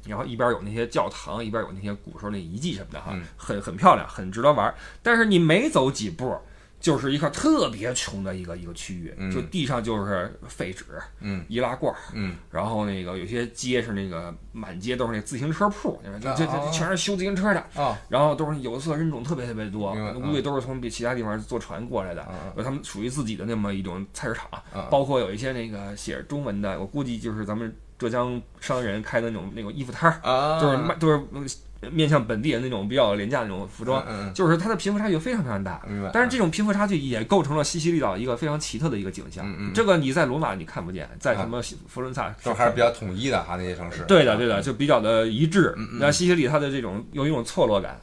[0.06, 3.24] 然后一边有那些教堂，一边有那些古时候那遗迹什么的哈，嗯。
[3.36, 4.74] 很很漂亮，很值得玩。
[5.02, 6.38] 但是你没走几步，
[6.82, 9.32] 就是一块特别穷的一个一个区域，嗯。
[9.32, 10.84] 就地上就是废纸、
[11.22, 11.46] 嗯。
[11.48, 12.36] 易拉罐儿，嗯。
[12.50, 17.98] 然后那个有些街是那个满街都是那自行车铺，这这啊这全是修自行车的，啊。
[18.10, 31.48] 然后都是有色人种特别特别多估计都是从比其他地方坐船过来的啊，有他们属于自己的那么一种菜市场啊，包括有一些那个写着中文的，我估计就是咱们浙江商人开的那种那种衣服摊儿，啊，就是卖都是嗯
[31.90, 35.82] 面向本地人那种比较廉价的那种服装，嗯嗯就是它的贫富差距非常非常大。
[35.88, 36.10] 明白。
[36.14, 39.72] 但是这种贫富差距也构成了西西里岛一个非常奇特的一个景象嗯嗯。
[39.74, 44.04] 这个你在罗马你看不见，在什么佛罗伦萨都还是比较统一的哈，那些城市。
[44.04, 45.74] 对的，对的，就比较的一致。
[46.00, 48.00] 那西西里它的这种有一种错落感，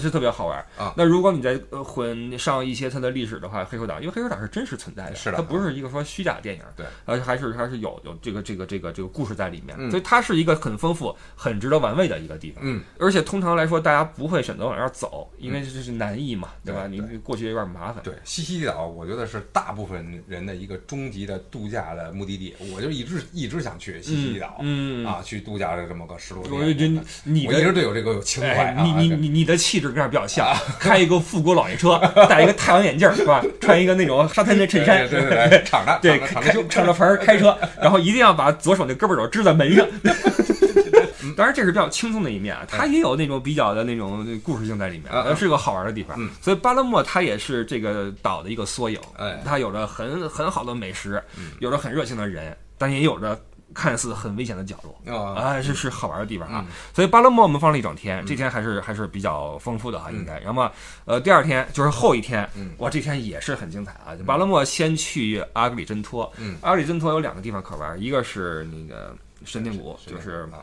[0.00, 0.92] 是特别好玩啊。
[0.96, 12.60] 那如果你再呃混上一些它的历史的话，黑手党，因为黑手党是真实存在的，是的它不是一个说虚假电影，对，而且还是还是有有这个这个这个这个故事在里面，嗯所以它是一个很丰富、很值得玩味的一个地方。
[12.64, 16.86] 嗯而且通常来说，大家不会选择往那儿走，因为这是南艺嘛，对吧？
[16.88, 18.02] 你你过去有点麻烦。
[18.02, 27.02] 对，西西里岛我觉得是大部分人的一个终极的度假的目的地，我就一直一直想去西西里岛嗯，嗯啊，去度假的这么个十多我觉得天。
[27.46, 28.74] 我一直对有这个有情怀。
[28.82, 30.46] 你你你你的气质跟这儿比较像，
[30.78, 33.42] 开一个复古老爷车， 戴一个太阳眼镜儿是吧？
[33.60, 39.86] 穿一个那种沙滩的衬衫，对对对对，敞着对，开敞着敞着胸敞着盆儿开车，然后一定要把左手那胳膊肘支在门上。
[41.36, 46.30] 当然，这是比较轻松的一面啊，它也有那种比较的那种故事性在里面，嗯嗯是个好玩的地方嗯。
[46.40, 53.38] 所以巴勒莫它也是这个岛的一个缩影，哎它有着很很好的美食嗯，有着很热情的人，但也有着
[53.74, 54.92] 看似很危险的角落。
[55.14, 60.38] 啊啊，是是好玩的地方啊嗯，所以巴勒莫我们放了一整天，这天还是还是比较丰富的哈，应该。
[60.40, 60.70] 然后
[61.04, 64.14] 呃，第二天就是后一天嗯，哇，这天也是很精彩啊。
[64.26, 70.60] 巴勒莫先去阿格里真托，嗯阿格里真托有两个地方可玩，一个是那个神殿谷，就是啊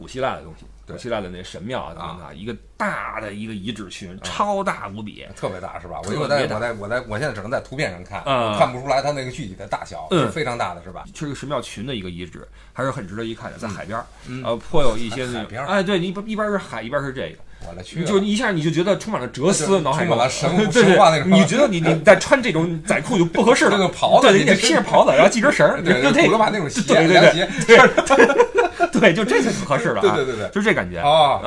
[0.00, 5.26] 古希腊的东西，古希腊的那神庙啊等等的，一个大的一个遗址群，超大无比。
[5.36, 6.00] 特别大是吧？
[6.04, 8.56] 我我在我在我在我现在只能在图片上看，啊。
[8.58, 10.24] 看不出来它那个具体的大小，嗯。
[10.24, 11.04] 是非常大的是吧？
[11.14, 14.42] 是一个神庙群的一个遗址，还是很值得一看的，在海边儿，嗯。
[14.42, 20.08] 呃，颇有一些那种，哎，对，你一一边是海，一边是这个，我的去啊，就一下你就觉得充满了哲思，脑海中。
[20.08, 27.76] 充满了神 神话那种，你觉得你你在穿这种仔裤就不合适了， 这个袍子对，你得披着袍子，然后系根绳儿，对对，就这古罗马那种鞋，对对凉鞋，对
[28.92, 31.40] 对，就这就合适了啊，对对对对就这感觉，啊，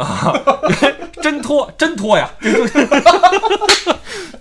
[1.22, 2.30] 真脱真脱呀！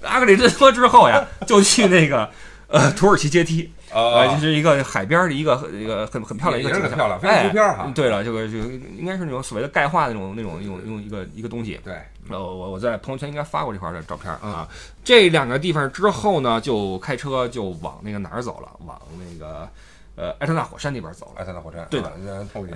[0.03, 2.29] 阿格里真脱之后呀，就去那个
[2.69, 8.65] 呃土耳其阶梯，啊，是一个海边的一个一个很很漂亮的一个景象，很漂亮非常哎图片儿哈对了，这个这个
[8.99, 11.81] 应该是那种所谓的钙化那种那种那种那种一个一个东西。
[11.85, 11.95] 对，
[12.29, 14.69] 呃，我我在朋友圈应该发过这块儿的照片啊。
[15.05, 19.69] 这两个地方之后呢，就开车就往那个哪儿走了，往那个
[20.17, 21.41] 呃埃特纳火山那边走了。
[21.41, 22.11] 埃特纳火山，对的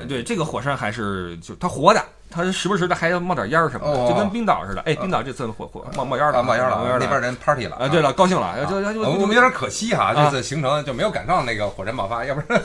[0.07, 4.83] 对，这个火山还是就它活的，它时不时的还要冒点烟儿什么的，哦就跟冰岛似的。
[4.83, 6.99] 哎，冰岛这次火火冒冒烟了，啊冒烟了，冒烟了。
[7.01, 12.61] 那边人 party 了啊，对了，高兴了，就就就我们有点可惜哈，啊这次行程就没有赶上那个火山爆发，要不然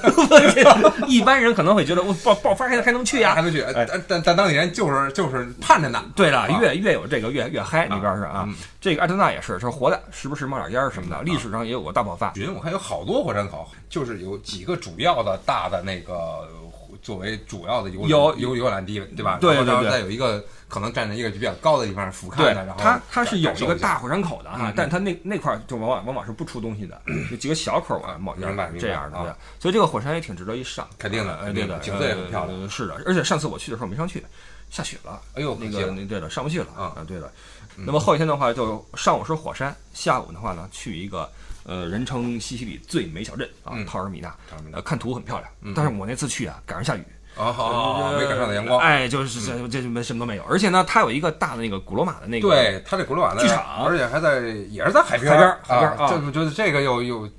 [1.08, 3.41] 一般人可能会觉得我爆爆发还还能去呀还。
[3.41, 3.62] 能去。
[3.62, 6.04] 哎但但但当地人就是就是盼着呢。
[6.15, 8.56] 对了，啊越越有这个越越嗨，那边是啊嗯。
[8.80, 11.21] 这个埃特纳也是，是活的，时不时冒点烟儿什么的。
[11.21, 12.32] 历史上也有过大爆发。
[12.36, 16.47] 云我看有好多火山口，就是有几个主要的大的那个
[17.02, 19.38] 作为主要的游有游游览地，对吧？
[19.42, 29.38] 对然后再有一个可能站在一个比较高的地方俯瞰对的，然后它它是有一个大火山口的哈嗯，但它那那块儿就往往往往是不出东西的， 有几个小口儿啊冒这样的。
[29.60, 34.24] 所以这个火山也挺值得一上，肯定的呃肯定对的，景色也很漂亮呃是的，而且上次我去的时候没上去，
[34.70, 35.20] 下雪了。
[35.34, 37.32] 哎呦，那个那对了，上不去了啊对的。
[37.78, 41.30] 那么后一天的话，就上午是火山，下午的话呢，去一个
[41.64, 44.36] 呃人称西西里最美小镇啊嗯，陶尔米纳。
[44.49, 44.78] 陶尔米，纳。
[44.78, 47.05] 呃看图很漂亮嗯，但是我那次去啊赶上下雨，
[47.36, 50.43] 哦，好，没赶上的阳光，哎，就是这这没什么都没有。
[50.43, 57.30] 而且呢，它有一个大的那个古罗马的那个，对，它这古罗马的剧场，而且还在也是在海边海边海边啊，这不就是这个又又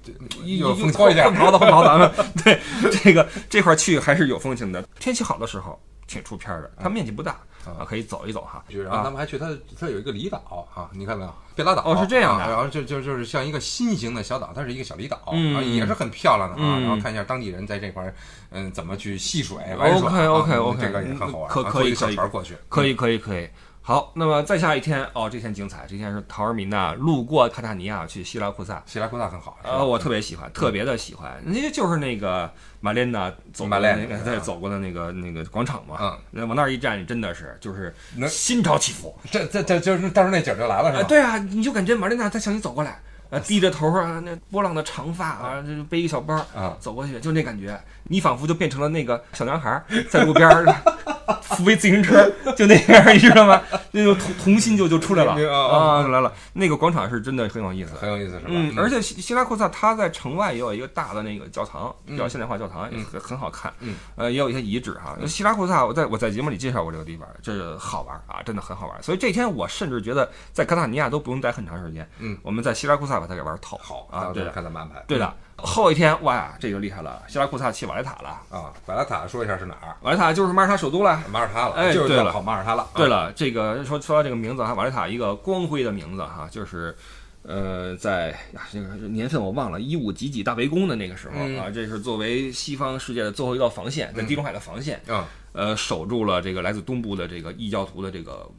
[0.45, 2.61] 又风骚一点，混袍子混袍子，对
[3.03, 4.83] 这个这块去还是有风情的。
[4.99, 7.39] 天气好的时候挺出片的，它面积不大。
[7.71, 8.65] 啊，可以走一走哈。
[8.69, 9.49] 然后他们还去它，
[9.79, 10.39] 它有一个离岛
[10.73, 11.35] 哈，你看到没有？
[11.55, 12.49] 贝拉岛哦，是这样的。
[12.49, 16.81] 然后就就就是像一个新型的小岛，它是一个小离岛啊，也是很漂亮的啊。
[16.81, 18.15] 然后看一下当地人在这块儿，
[18.51, 20.09] 嗯，怎么去戏水玩耍。
[20.09, 21.51] OK OK OK，这个也很好玩。
[21.51, 23.49] 可可以小船过去，可以可以可以。
[23.85, 32.49] 好，那么再下一天哦，这天精彩，这天是陶尔米娜路过卡塔尼亚去希拉库萨，希拉库萨很好，呃，我特别喜欢，特别的喜欢，那就是那个
[32.81, 37.93] 玛莲娜走过那个对走过的那个那个广场嘛，嗯，那往那儿一站，真的是就是
[38.29, 41.09] 心潮起伏，这这这就是当时那景就来了，是吧？
[41.09, 43.01] 对啊，你就感觉玛莲娜在向你走过来。
[43.31, 50.49] 啊，低着头啊，那波浪的长发啊，这背一个小包啊，走过去就那感觉，你仿佛就变成了那个小男孩，在路边
[51.43, 53.61] 扶一自行车，就那样，你知道吗？
[53.93, 56.33] 那就童童心就就出来了啊，来了。
[56.53, 58.45] 那个广场是真的很有意思，很有意思，是吧？
[58.49, 63.73] 嗯，而且希拉库萨它在城外也有一个大的那个教堂，比较现代化教堂，也很很好看。
[63.81, 65.17] 嗯，呃，也有一些遗址哈。
[65.27, 69.03] 希拉库萨，我在我在节目里介绍过这个地方，这好玩啊，真的很好玩。
[69.03, 72.07] 所以这天我甚至觉得在卡塔尼亚都不用待很长时间。
[72.19, 73.23] 嗯，我们在希拉库萨。
[73.23, 74.33] 把它给玩透好啊！
[74.35, 75.01] 对，看怎么安排。
[75.07, 75.33] 对的，
[75.65, 78.73] 后一天哇，这就厉害了，希拉库萨去瓦莱塔了啊！
[78.87, 79.97] 瓦莱塔说一下是哪儿？
[80.03, 81.75] 瓦莱塔就是马耳他首都了，马耳他了。
[81.75, 82.89] 哎，对了，跑马耳他了。
[82.95, 86.95] 对了，这个说说到这个名字哈，瓦莱塔一个光辉的名字哈，就是
[87.43, 98.51] 呃，在呀这个年份我忘了，一五几几大围攻的那个时候啊，这是作为西方世界的最后一道防线，在地中海的防线啊，呃，守住了这个来自东部的这个异教徒的这个。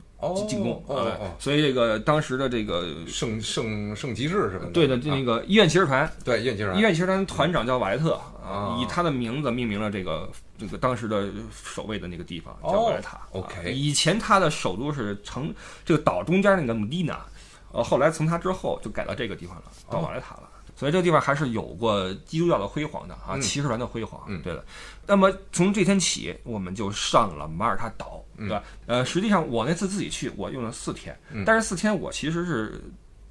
[0.47, 4.65] 进攻，哦所以这个当时的这个圣圣圣骑士是吧？
[4.73, 8.13] 对的，就那个医院骑士团，对医院骑士团，医院骑士团团长叫瓦莱特
[8.43, 13.19] 啊，以他的名字命名了这个这个当时的守卫的那个地方叫瓦莱塔。
[13.31, 15.53] OK，以前他的首都是城
[15.85, 17.19] 这个岛中间那个姆蒂纳，
[17.71, 20.49] 呃，后来从他之后就改到这个地方了，到瓦莱塔了。
[20.75, 24.21] 所以这个地方还是有过基督教的辉煌的啊，骑士团的辉煌。
[24.27, 24.65] 嗯，对的。
[25.05, 28.63] 那么从这天起，我们就上了马耳他岛，对吧？
[28.85, 32.81] 呃，实际上我那次自己去，我用了四天，但是四天我其实是。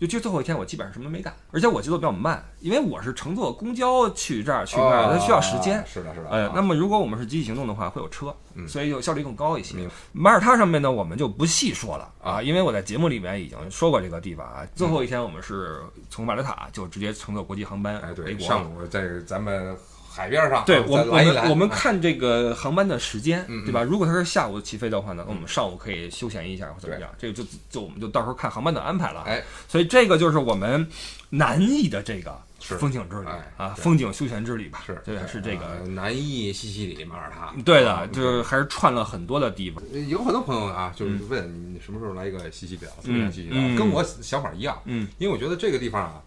[0.03, 5.80] 就就最后一天，我基本上什么都没干，而且我节奏比较慢，因为我是乘坐公交去这儿去那儿，它需要时间。
[5.86, 6.28] 是的，是的。
[6.28, 8.34] 哎，那么如果我们是集体行动的话，会有车，
[8.66, 9.76] 所以就效率更高一些。
[10.11, 14.66] 马耳他上面呢，我们就不细说了啊，因为我在节目里面已经说过这个地方啊。
[14.74, 15.80] 最后一天，我们是
[16.11, 18.44] 从马德塔就直接乘坐国际航班回国。
[18.44, 19.76] 上午在咱们。
[20.15, 23.83] 海边上，对我我们我们看这个航班的时间，对吧？
[23.83, 27.09] 如果它是下午起飞的话呢，那我们上午可以休闲一下或怎么样？
[27.19, 29.23] 这个就就我们就到时候看航班的安排了。
[29.23, 30.87] 哎，所以这个就是我们
[31.31, 34.83] 南艺的这个风景之旅啊，风景休闲之旅吧。
[34.87, 37.53] 是，对，是这个南艺、西西里、马耳他。
[37.63, 39.83] 对的，就是还是串了很多的地方。
[40.09, 42.83] 有很多朋友啊，就是问你什么时候来一个西西里？
[43.01, 43.33] 怎么样？
[43.33, 44.79] 西西里跟我想法一样。
[44.85, 46.21] 嗯，因为我觉得这个地方啊。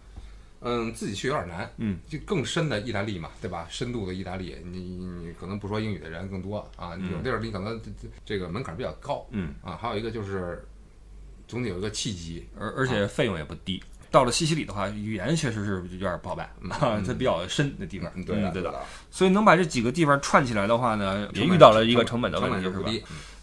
[0.68, 3.66] 嗯，自己去有点难，嗯，就更深的意大利嘛，对吧？
[3.70, 7.80] 深度的意大利，你你可能不说英语的人更多啊，有地儿你可能
[8.24, 10.66] 这个门槛比较高，嗯啊，还有一个就是
[11.46, 13.80] 总得有一个契机，而而且费用也不低。
[14.10, 18.74] 到了西西里的话，语言确实是有点不好办啊，它比较深的地方，对的，对的。
[19.10, 22.90] 所以能把这几个地方串起来的话呢，也遇到了一个成本的问题，是吧？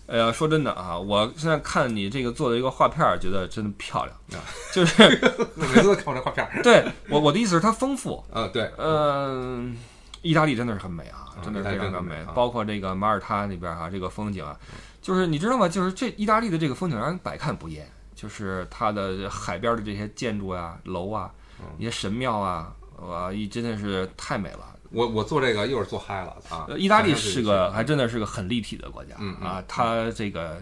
[0.06, 4.44] 哎呀，说真的啊，我现在看你这个做的一个画片儿，觉得真的漂亮啊！
[4.74, 5.02] 就是
[5.56, 6.52] 每次都看我这画片儿。
[6.62, 8.24] 对我我的意思是它丰富。
[8.32, 9.76] 啊，对，嗯，
[10.22, 12.16] 意大利真的是很美啊，真的是非常的美。
[12.36, 14.60] 包括这个马耳他那边哈，这个风景啊，
[15.02, 15.70] 就是你知道吗？
[15.70, 21.32] 就是这意大利的这个风景让人百看不厌，就是它的海边的这些建筑啊、楼啊、
[21.78, 24.73] 一些神庙啊，哇，一真的是太美了。
[24.94, 26.68] 我我做这个又是做嗨了啊！
[26.78, 30.62] 意大利是个还真的是个很立体的国家，嗯啊，它这个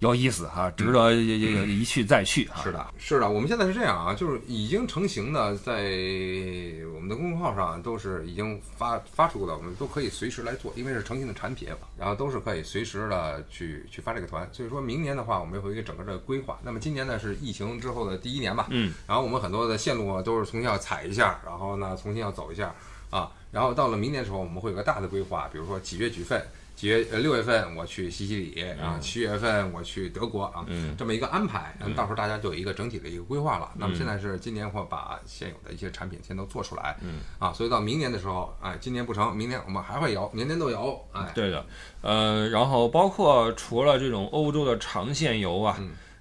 [0.00, 5.74] 有意思哈，值得一去再去是的，是的，我们现在是这样啊，就是已经成型的，在
[6.92, 14.48] 我们的公众号上都是已经发发出的，我们都可以随时来做，因为是成型的产品，然后都是可以随时的去去发这个团。
[14.52, 16.58] 所以说明年的话，我们会有一个整个的规划。
[16.64, 22.74] 那么今年呢是疫情之后的第一年吧，嗯，然后我们很多的线路啊都是重新要踩一下，然后呢重新要走一下
[23.10, 23.30] 啊。
[23.50, 26.42] 然后到了明年的时候，我们会有个大的规划，比如说几月几份，
[26.76, 33.70] 几月呃六月份我去西西里，然后七月份我去德国啊，这么一个安排，那么到时候大家就有一个整体的一个规划了。
[33.76, 36.96] 那么现在是今年会把现有的一些产品先都做出来，
[37.38, 41.64] 啊，所以到明年的时候，哎，今年不成，明年我们还会有，年年都有，哎，对的，
[42.02, 45.78] 呃，然后包括除了这种欧洲的长线游啊。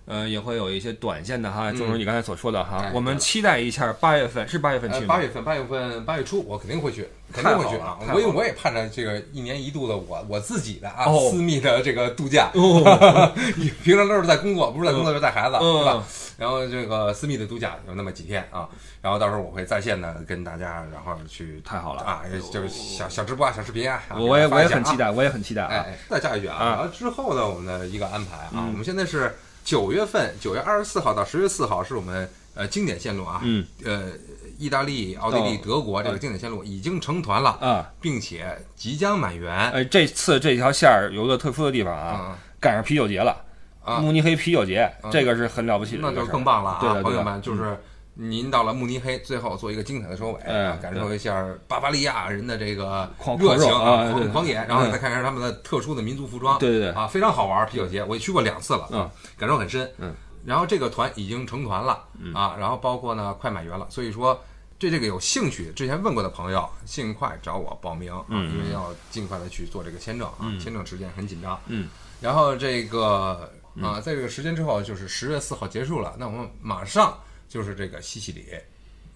[0.10, 5.06] 呃，也会有一些短线的哈，就如你刚才所说的哈，哎我们期待一下八月份是八月份去吗？
[5.06, 7.98] 八月份，八月份，八月初，我肯定会去，肯定会去啊！
[8.14, 12.50] 我也我也盼着这个一年一度的我我自己的啊、哦私密的这个度假。
[12.54, 13.34] 哦，
[13.84, 16.04] 平常都是在工作，不是在工作就是带孩子，嗯吧？
[16.38, 18.68] 然后这个私密的度假有那么几天啊，
[19.02, 22.22] 然后到时候我会在线的跟大家，然后去太好了啊，
[22.52, 25.68] 就是小小直播啊、小视频啊，啊我也我也很期待，我也很期待啊。
[25.72, 33.66] 哎，哎再加一句啊，啊然后之后呢，我们的一个安排啊，嗯我们现在是九月份，九月二十四号到十月四号是我们呃经典线路啊，嗯。
[33.86, 34.12] 呃，
[34.58, 35.60] 意大利、奥地利、哦。
[35.64, 39.54] 德国这个经典线路已经成团了，啊，并且即将满员。
[39.72, 43.38] 哎，这次这条线儿有个特殊的地方啊，嗯赶上啤酒节了，
[43.84, 44.00] 啊。
[44.00, 47.78] 慕尼黑啤酒节，嗯这个是很了不起的那就更棒了啊，对朋友们，就是
[48.16, 50.40] 您到了慕尼黑，最后做一个精彩的收尾，
[50.82, 56.90] 感受一下巴伐利亚人的这个狂热情啊狂狂野，然后嗯再看一下他们的特殊的民族服装，对对对。
[56.90, 60.12] 啊，非常好玩啤酒节，我也去过两次了，嗯，感受很深，嗯。
[60.48, 64.42] 然后这个团已经成团了，啊，然后包括呢快满员了，所以说
[64.80, 71.90] 对这个有兴趣，之前问过的朋友，尽快找我报名，因为要尽快的去做这个签证啊，签证时间很紧张，嗯，
[72.22, 77.20] 然后这个啊，在这个时间之后就是十月四号结束了，那我们马上
[77.50, 78.48] 就是这个西西里、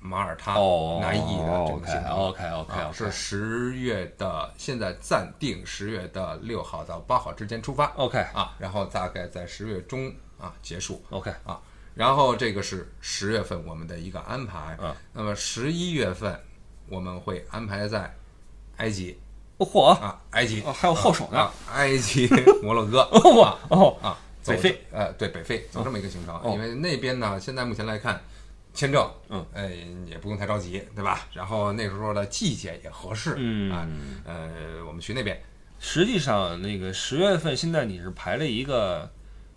[0.01, 2.11] 马耳他、哦南意的这个行程。
[2.11, 7.85] OK，OK，OK，OK 啊是十月的，现在暂定十月的六号到八号之间出发。
[7.95, 11.61] OK 啊，然后大概在十月中啊结束 OK，啊，
[11.95, 16.37] 然后这个是十月份我们的一个安排嗯，那么十一月份
[16.89, 18.13] 我们会安排在
[18.77, 19.17] 埃及。
[19.57, 22.27] 哦嚯，啊，埃及哦还有后手呢啊，埃及、
[22.63, 26.51] 摩洛哥哇哦啊，北非，呃，对，北非走这么一个行程，哦。
[26.55, 28.19] 因为那边呢，现在目前来看，
[28.73, 29.69] 签证，嗯，呃，
[30.07, 31.27] 也不用太着急，对吧？
[31.31, 33.87] 然后那时候的季节也合适，嗯啊，
[34.25, 35.39] 呃，我们去那边，
[35.79, 39.07] 实际上那个十月份现在你是排了一个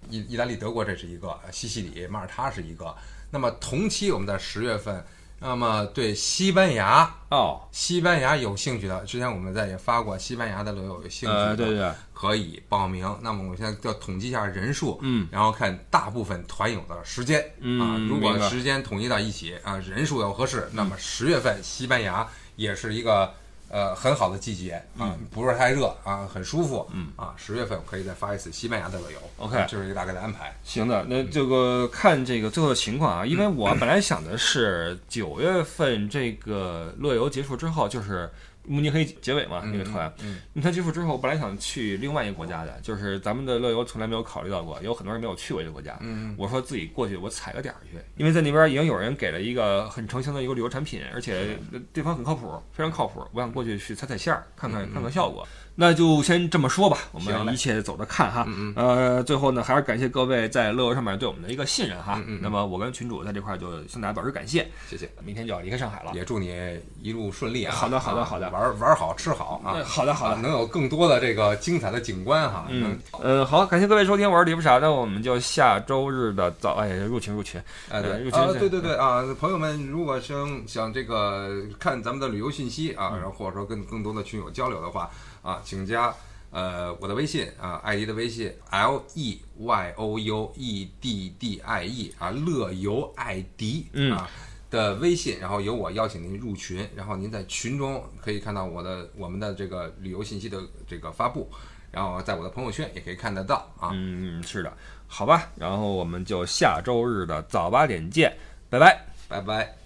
[0.09, 2.95] 意意大利、德国这是一个，呃西西里、马耳他是一个。
[3.31, 5.05] 那么同期我们在十月份，
[5.41, 13.03] 那么对西班牙，哦，西班牙有兴趣的，之前我们在也发过西班牙的楼友有兴趣的，可以报名。
[13.23, 23.35] 那么我们现在要统计一下人数，嗯，然后看大部分团友的时间，嗯啊，如果时间统一到一起啊，人数要合适，那么十月份西班牙也是一个
[23.75, 27.09] 呃很好的季节啊，不是太热啊，很舒服，嗯。
[27.17, 30.55] 啊，十月份我可以再发一次西班牙的乐游 OK 啊这是一个大概的安排。
[30.63, 38.31] 行的，那这个看这个最后的情况啊，因为我本来想的是九月份这个乐游结束之后，就是
[38.67, 45.99] 慕尼黑结尾嘛，那个团，嗯那它结束之后，我本来想去另外一个国家的，就是咱们的乐游从来没有考虑到过，有很多人没有去过这个国家。
[46.01, 51.59] 嗯我说自己过去，我踩个点儿去，因为在那边已经有人给了一个很成型的一个旅游产品，而且
[51.93, 53.25] 对方很靠谱，非常靠谱。
[53.33, 55.47] 我想过去去踩踩线儿，看看看看效果。
[55.77, 58.45] 那就先这么说吧，我们一切走着看哈。
[58.47, 62.23] 嗯呃，最后呢，还是感谢各位在乐游上面对我们的一个信任哈。
[62.27, 64.69] 嗯那么我跟群主在这块儿就向大家表示感谢。
[64.89, 66.13] 谢谢，明天就要离开上海了。
[66.15, 66.55] 也祝你
[67.03, 67.75] 一路顺利啊！
[67.75, 69.75] 好的好的啊好的玩玩好吃好啊！
[69.77, 72.67] 嗯好的好的啊能有更多的这个精彩的景观哈。
[72.71, 77.61] 嗯好，感谢各位收听，我是李不傻，那我们就下周日的早，哎，入群入群，
[77.91, 85.11] 哎，呃对啊，入群是对对对啊，朋友们，如果想想这个看咱们的旅游信息啊，然后或者说跟更多的群友交流的话
[85.45, 86.13] 啊，请加
[86.51, 94.29] 呃我的微信啊，艾迪的微信 L E Y O U E D D I E 啊，乐游艾迪嗯啊。
[94.71, 101.49] 的微信，然后由我邀请您入群，然后您在群中可以看到我的我们的这个旅游信息的这个发布，
[101.93, 103.91] 然后在我的朋友圈也可以看得到啊。
[103.93, 104.73] 嗯，是的，
[105.07, 108.37] 好吧，然后我们就下周日的早八点见，
[108.69, 109.07] 拜拜。
[109.29, 109.84] 拜拜。